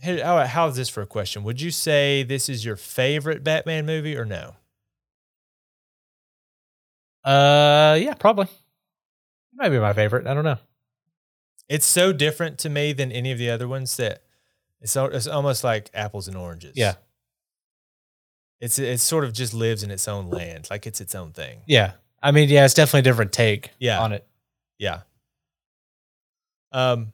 [0.04, 1.44] right, how is this for a question?
[1.44, 4.56] Would you say this is your favorite Batman movie or no?
[7.24, 8.46] Uh, yeah, probably.
[8.46, 8.50] It
[9.56, 10.26] might be my favorite.
[10.28, 10.58] I don't know.
[11.68, 14.24] It's so different to me than any of the other ones that
[14.82, 16.74] it's, it's almost like apples and oranges.
[16.76, 16.96] Yeah.
[18.62, 21.62] It's it sort of just lives in its own land, like it's its own thing.
[21.68, 21.94] Yeah.
[22.22, 24.02] I mean, yeah, it's definitely a different take Yeah.
[24.02, 24.26] on it.
[24.78, 25.02] Yeah.
[26.72, 27.14] Um.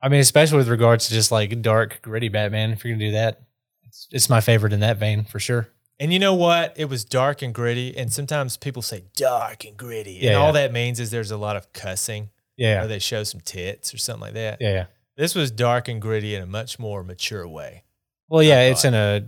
[0.00, 2.70] I mean, especially with regards to just like dark, gritty Batman.
[2.70, 3.42] If you're gonna do that,
[3.82, 5.68] it's, it's my favorite in that vein for sure.
[6.00, 6.74] And you know what?
[6.76, 10.52] It was dark and gritty, and sometimes people say dark and gritty, Yeah, and all
[10.52, 13.98] that means is there's a lot of cussing, Yeah, or they show some tits or
[13.98, 14.58] something like that.
[14.60, 14.84] yeah, yeah.
[15.16, 17.82] This was dark and gritty in a much more mature way.
[18.28, 19.26] Well, yeah, it's in a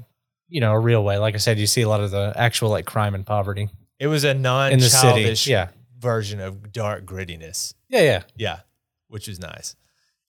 [0.48, 1.16] you know, a real way.
[1.18, 3.68] Like I said, you see a lot of the actual like crime and poverty
[4.00, 5.46] It was a non-childish.
[5.46, 5.68] Yeah.
[5.98, 7.74] version of dark grittiness.
[7.88, 8.02] Yeah.
[8.02, 8.22] Yeah.
[8.36, 8.58] Yeah,
[9.08, 9.74] which is nice.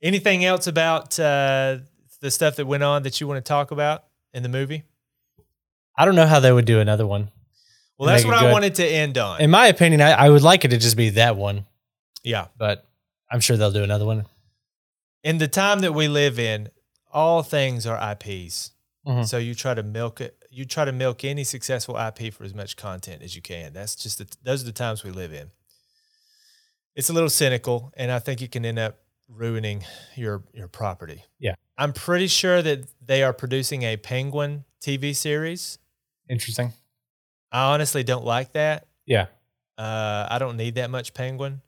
[0.01, 1.77] Anything else about uh,
[2.19, 4.83] the stuff that went on that you want to talk about in the movie?
[5.97, 7.31] I don't know how they would do another one.
[7.97, 8.51] Well, that's what I good.
[8.51, 9.41] wanted to end on.
[9.41, 11.65] In my opinion, I, I would like it to just be that one,
[12.23, 12.47] yeah.
[12.57, 12.87] but
[13.29, 14.25] I'm sure they'll do another one.
[15.23, 16.69] In the time that we live in,
[17.13, 18.71] all things are IPs.
[19.05, 19.27] Mhm.
[19.27, 20.35] So you try to milk it.
[20.49, 23.73] You try to milk any successful IP for as much content as you can.
[23.73, 25.51] That's just the, those are the times we live in.
[26.95, 28.97] It's a little cynical, and I think it can end up
[29.29, 29.83] ruining
[30.15, 31.23] your your property.
[31.39, 31.55] Yeah.
[31.77, 35.79] I'm pretty sure that they are producing a Penguin TV series.
[36.31, 36.71] Interesting.
[37.51, 38.87] I honestly don't like that.
[39.05, 39.25] Yeah.
[39.77, 41.61] Uh, I don't need that much penguin.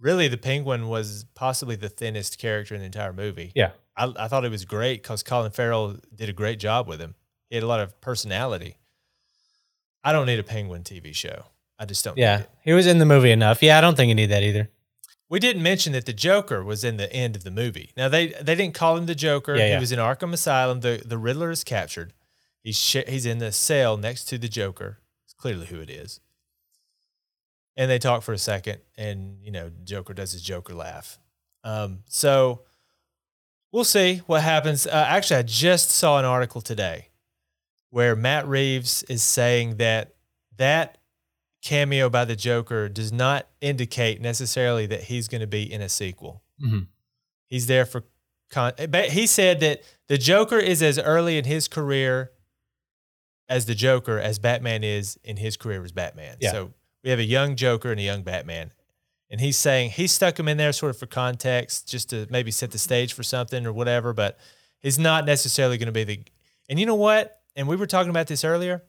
[0.00, 3.52] Really, the penguin was possibly the thinnest character in the entire movie.
[3.54, 3.70] Yeah.
[3.96, 7.14] I, I thought it was great because Colin Farrell did a great job with him.
[7.48, 8.76] He had a lot of personality.
[10.02, 11.44] I don't need a penguin TV show.
[11.78, 12.16] I just don't.
[12.16, 12.42] Need Yeah.
[12.64, 13.62] He was in the movie enough.
[13.62, 13.78] Yeah.
[13.78, 14.68] I don't think you need that either.
[15.28, 17.92] We didn't mention that the Joker was in the end of the movie.
[17.96, 19.54] Now they they didn't call him the Joker.
[19.54, 20.80] Yeah, he was in Arkham Asylum.
[20.80, 22.12] The the Riddler is captured.
[22.62, 24.98] He's sh- he's in the cell next to the Joker.
[25.24, 26.20] It's clearly who it is.
[27.76, 31.18] And they talk for a second, and you know, Joker does his Joker laugh.
[31.64, 32.62] Um, so
[33.72, 34.86] we'll see what happens.
[34.86, 37.08] Uh, actually, I just saw an article today
[37.90, 40.14] where Matt Reeves is saying that
[40.56, 40.98] that
[41.62, 45.88] cameo by the Joker does not indicate necessarily that he's going to be in a
[45.88, 46.42] sequel.
[46.62, 46.86] Mhm.
[47.46, 48.04] He's there for
[48.50, 48.72] con.
[48.88, 52.32] But he said that the Joker is as early in his career
[53.50, 56.36] as the Joker as Batman is in his career as Batman.
[56.40, 56.52] Yeah.
[56.52, 56.72] So
[57.04, 58.72] we have a young Joker and a young Batman.
[59.28, 62.50] And he's saying he stuck him in there sort of for context, just to maybe
[62.50, 64.38] set the stage for something or whatever, but
[64.80, 66.20] he's not necessarily going to be the.
[66.68, 67.40] And you know what?
[67.54, 68.82] And we were talking about this earlier.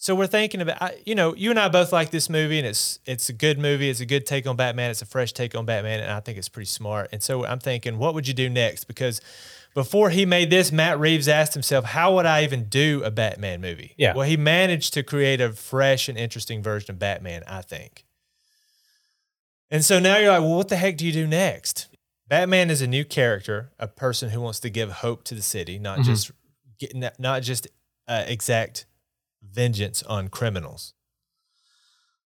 [0.00, 3.00] So we're thinking about, you know, you and I both like this movie, and it's
[3.04, 3.90] it's a good movie.
[3.90, 4.90] It's a good take on Batman.
[4.90, 7.08] It's a fresh take on Batman, and I think it's pretty smart.
[7.10, 8.84] And so I'm thinking, what would you do next?
[8.84, 9.20] Because
[9.78, 13.60] before he made this, Matt Reeves asked himself, how would I even do a Batman
[13.60, 13.94] movie?
[13.96, 14.12] Yeah.
[14.12, 18.04] Well, he managed to create a fresh and interesting version of Batman, I think.
[19.70, 21.86] And so now you're like, well, what the heck do you do next?
[22.26, 25.78] Batman is a new character, a person who wants to give hope to the city,
[25.78, 26.04] not Mhm.
[26.06, 26.32] just
[27.20, 27.68] not just
[28.08, 28.86] uh, exact
[29.42, 30.92] vengeance on criminals.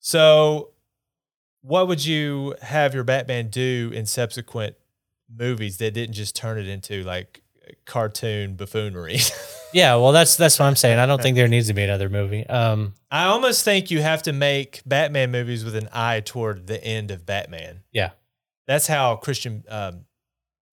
[0.00, 0.70] So,
[1.60, 4.76] what would you have your Batman do in subsequent
[5.28, 7.41] movies that didn't just turn it into like
[7.84, 9.18] cartoon buffoonery?
[9.74, 9.94] Yeah.
[9.94, 10.98] Well, that's that's what I'm saying.
[10.98, 12.46] I don't think there needs to be another movie.
[12.46, 12.92] Um.
[13.10, 17.10] I almost think you have to make Batman movies with an eye toward the end
[17.10, 17.80] of Batman.
[17.90, 18.10] Yeah.
[18.66, 20.04] That's how Christian um,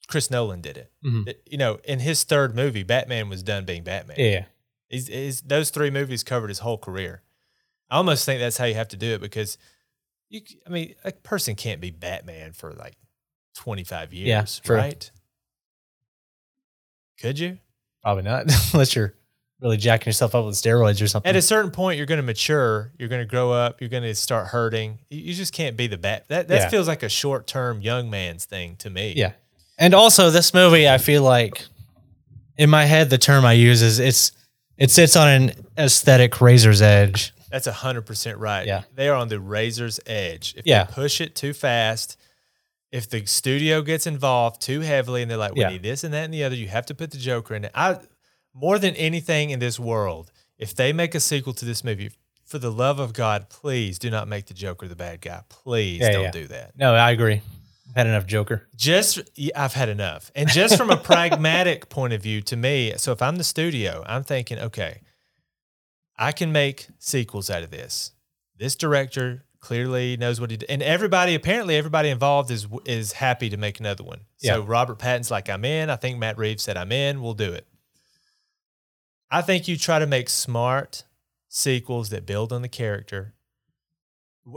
[0.10, 0.92] Chris Nolan did it.
[1.06, 1.34] Mhm.
[1.46, 4.18] You know, in his third movie, Batman was done being Batman.
[4.20, 4.46] Yeah.
[4.90, 7.22] He's, he's, those three movies covered his whole career.
[7.90, 9.58] I almost think that's how you have to do it because
[10.30, 10.42] you.
[10.68, 12.98] I mean, a person can't be Batman for like
[13.56, 15.12] twenty five years, Yeah, right?
[17.22, 17.58] Could you?
[18.04, 19.14] Probably not, unless you're
[19.62, 21.30] really jacking yourself up with steroids or something.
[21.30, 22.92] At a certain point, you're going to mature.
[22.98, 23.82] You're going to grow up.
[23.82, 25.00] You're going to start hurting.
[25.10, 26.26] You, just can't be the bat.
[26.30, 26.70] That that Yeah.
[26.70, 29.14] feels like a short term young man's thing to me.
[29.18, 29.34] Yeah.
[29.78, 31.66] And also this movie, I feel like
[32.58, 34.32] in my head the term I use is it's
[34.78, 37.34] it sits on an aesthetic razor's edge.
[37.52, 38.66] That's a hundred percent right.
[38.66, 38.84] Yeah.
[38.96, 40.54] They are on the razor's edge.
[40.56, 40.84] If Yeah.
[40.86, 42.16] push it too fast,
[42.92, 45.70] if the studio gets involved too heavily and they're like, we Yeah.
[45.70, 47.72] need this and that and the other, you have to put the Joker in it.
[47.76, 48.00] I
[48.54, 52.12] more than anything in this world, if they make a sequel to this movie,
[52.46, 55.44] for the love of God, please do not make the Joker the bad guy.
[55.50, 56.32] Please Yeah, don't yeah.
[56.32, 56.76] do that.
[56.76, 57.42] No, I agree.
[57.90, 58.68] I've had enough Joker.
[58.76, 60.32] just yeah, I've had enough.
[60.36, 64.04] And just from a pragmatic point of view, to me, so if I'm the studio,
[64.08, 65.02] I'm thinking, okay,
[66.18, 68.12] I can make sequels out of this.
[68.58, 73.50] This director clearly knows what he did, and everybody apparently everybody involved is is happy
[73.50, 74.22] to make another one.
[74.40, 74.56] Yeah.
[74.56, 75.90] So Robert Pattinson's like, I'm in.
[75.90, 77.22] I think Matt Reeves said I'm in.
[77.22, 77.68] We'll do it.
[79.32, 81.04] I think you try to make smart
[81.48, 83.34] sequels that build on the character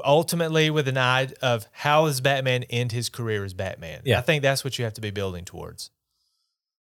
[0.05, 4.03] ultimately with an eye of how does Batman end his career as Batman.
[4.05, 4.19] Yeah.
[4.19, 5.91] I think that's what you have to be building towards.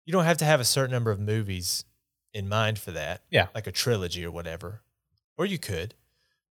[0.05, 1.86] You don't have to have a certain number of movies
[2.34, 3.24] in mind for that.
[3.30, 3.47] Yeah.
[3.53, 4.82] Like a trilogy or whatever.
[5.38, 5.93] Or you could.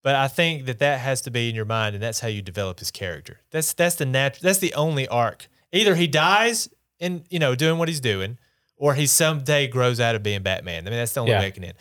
[0.07, 2.41] But I think that that has to be in your mind and that's how you
[2.41, 3.41] develop his character.
[3.51, 5.49] That's that's the nat- that's the only arc.
[5.73, 6.69] Either he dies
[7.01, 8.39] in, you know, doing what he's doing
[8.77, 10.87] or he someday grows out of being Batman.
[10.87, 11.41] I mean, that's the only Yeah.
[11.41, 11.75] way it can end.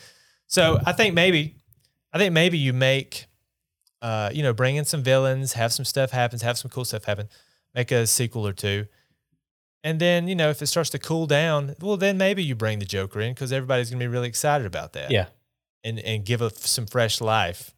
[0.47, 1.57] So, I think maybe
[2.13, 3.27] I think maybe you make
[4.01, 7.03] uh, you know, bring in some villains, have some stuff happens, have some cool stuff
[7.05, 7.29] happen,
[7.75, 8.87] make a sequel or two.
[9.83, 12.79] And then, you know, if it starts to cool down, well, then maybe you bring
[12.79, 15.11] the Joker in because everybody's going to be really excited about that.
[15.11, 15.27] Yeah.
[15.83, 17.74] And, and give a, some fresh life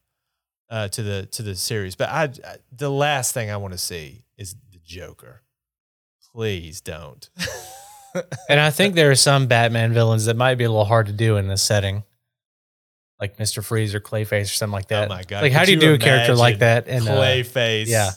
[0.70, 1.96] uh, to the to the series.
[1.96, 5.42] But I, I the last thing I want to see is the Joker.
[6.34, 7.30] Please don't.
[8.50, 11.14] And I think there are some Batman villains that might be a little hard to
[11.14, 12.04] do in this setting.
[13.20, 13.64] Like Mr.
[13.64, 15.06] Freeze or Clayface or something like that.
[15.06, 15.42] Oh my god!
[15.42, 17.88] Like how Could do you, do a character like that in uh, Clayface?
[17.88, 18.12] yeah.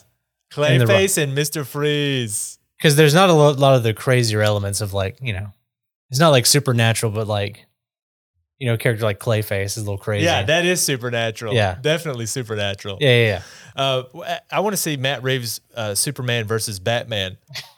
[0.51, 1.65] Clayface the and Mr.
[1.65, 2.59] Freeze.
[2.77, 5.47] because there's not a lo- lot of the crazier elements of like you know
[6.09, 7.65] it's not like supernatural but like
[8.61, 11.53] you know a character like clayface is a little crazy Yeah, that is supernatural.
[11.55, 11.77] Yeah.
[11.81, 12.99] definitely supernatural.
[13.01, 13.41] yeah yeah,
[13.75, 17.37] Uh, w- I want to see Matt Reeves uh, Superman versus Batman.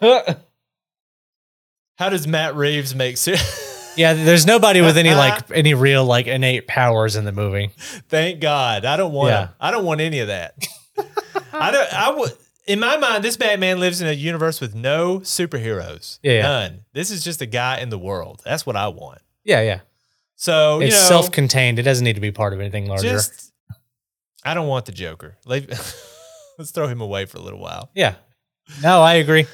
[1.96, 3.16] How does Matt Reeves make?
[3.16, 3.34] Su-
[3.96, 7.70] yeah there's nobody with any like any real like innate powers in the movie
[8.08, 8.84] Thank God.
[8.84, 9.30] I don't want.
[9.30, 9.48] Yeah.
[9.60, 10.54] I don't want any of that.
[11.52, 11.92] I don't.
[11.94, 12.32] I would.
[12.66, 16.18] In my mind, this Batman lives in a universe with no superheroes.
[16.22, 16.42] Yeah.
[16.42, 16.84] None.
[16.94, 18.40] This is just a guy in the world.
[18.44, 19.20] That's what I want.
[19.44, 19.80] yeah yeah
[20.44, 23.52] So you it's know, self-contained it doesn't need to be part of anything larger just.
[24.44, 25.36] I don't want the Joker.
[25.46, 27.90] Let's throw him away for a little while.
[27.94, 28.14] yeah
[28.82, 29.46] no i agree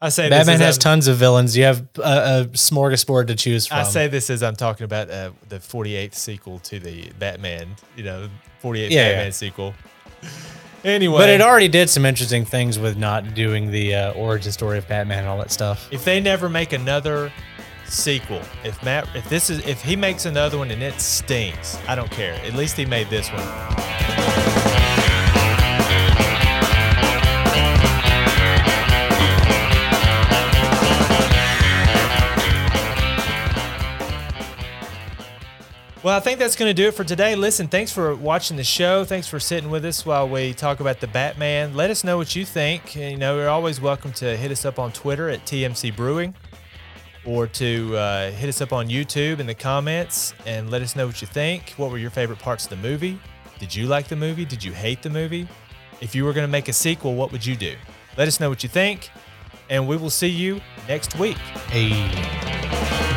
[0.00, 3.66] I say batman has I'm- tons of villains you have a, a smorgasbord to choose
[3.68, 7.68] from I say this as I'm talking about uh, the 48th sequel to the Batman,
[7.96, 8.28] you know,
[8.62, 9.30] 48th Yeah, Batman yeah.
[9.30, 9.74] sequel.
[10.84, 14.78] Anyway, but it already did some interesting things with not doing the uh, origin story
[14.78, 17.30] of batman and all that stuff if they never make another
[17.92, 21.94] sequel, if Matt, if this is, if he makes another one and it stinks, I
[21.94, 22.34] don't care.
[22.44, 23.46] At least he made this one.
[36.02, 37.36] Well, I think that's going to do it for today.
[37.36, 39.04] Listen, thanks for watching the show.
[39.04, 41.74] Thanks for sitting with us while we talk about the Batman.
[41.74, 42.96] Let us know what you think.
[42.96, 46.34] You know, you're always welcome to hit us up on Twitter at TMC Brewing
[47.24, 51.06] or to uh, hit us up on YouTube in the comments and let us know
[51.06, 51.70] what you think.
[51.76, 53.18] What were your favorite parts of the movie?
[53.58, 54.44] Did you like the movie?
[54.44, 55.46] Did you hate the movie?
[56.00, 57.76] If you were going to make a sequel, what would you do?
[58.16, 59.10] Let us know what you think,
[59.70, 61.36] and we will see you next week.
[61.68, 63.11] hey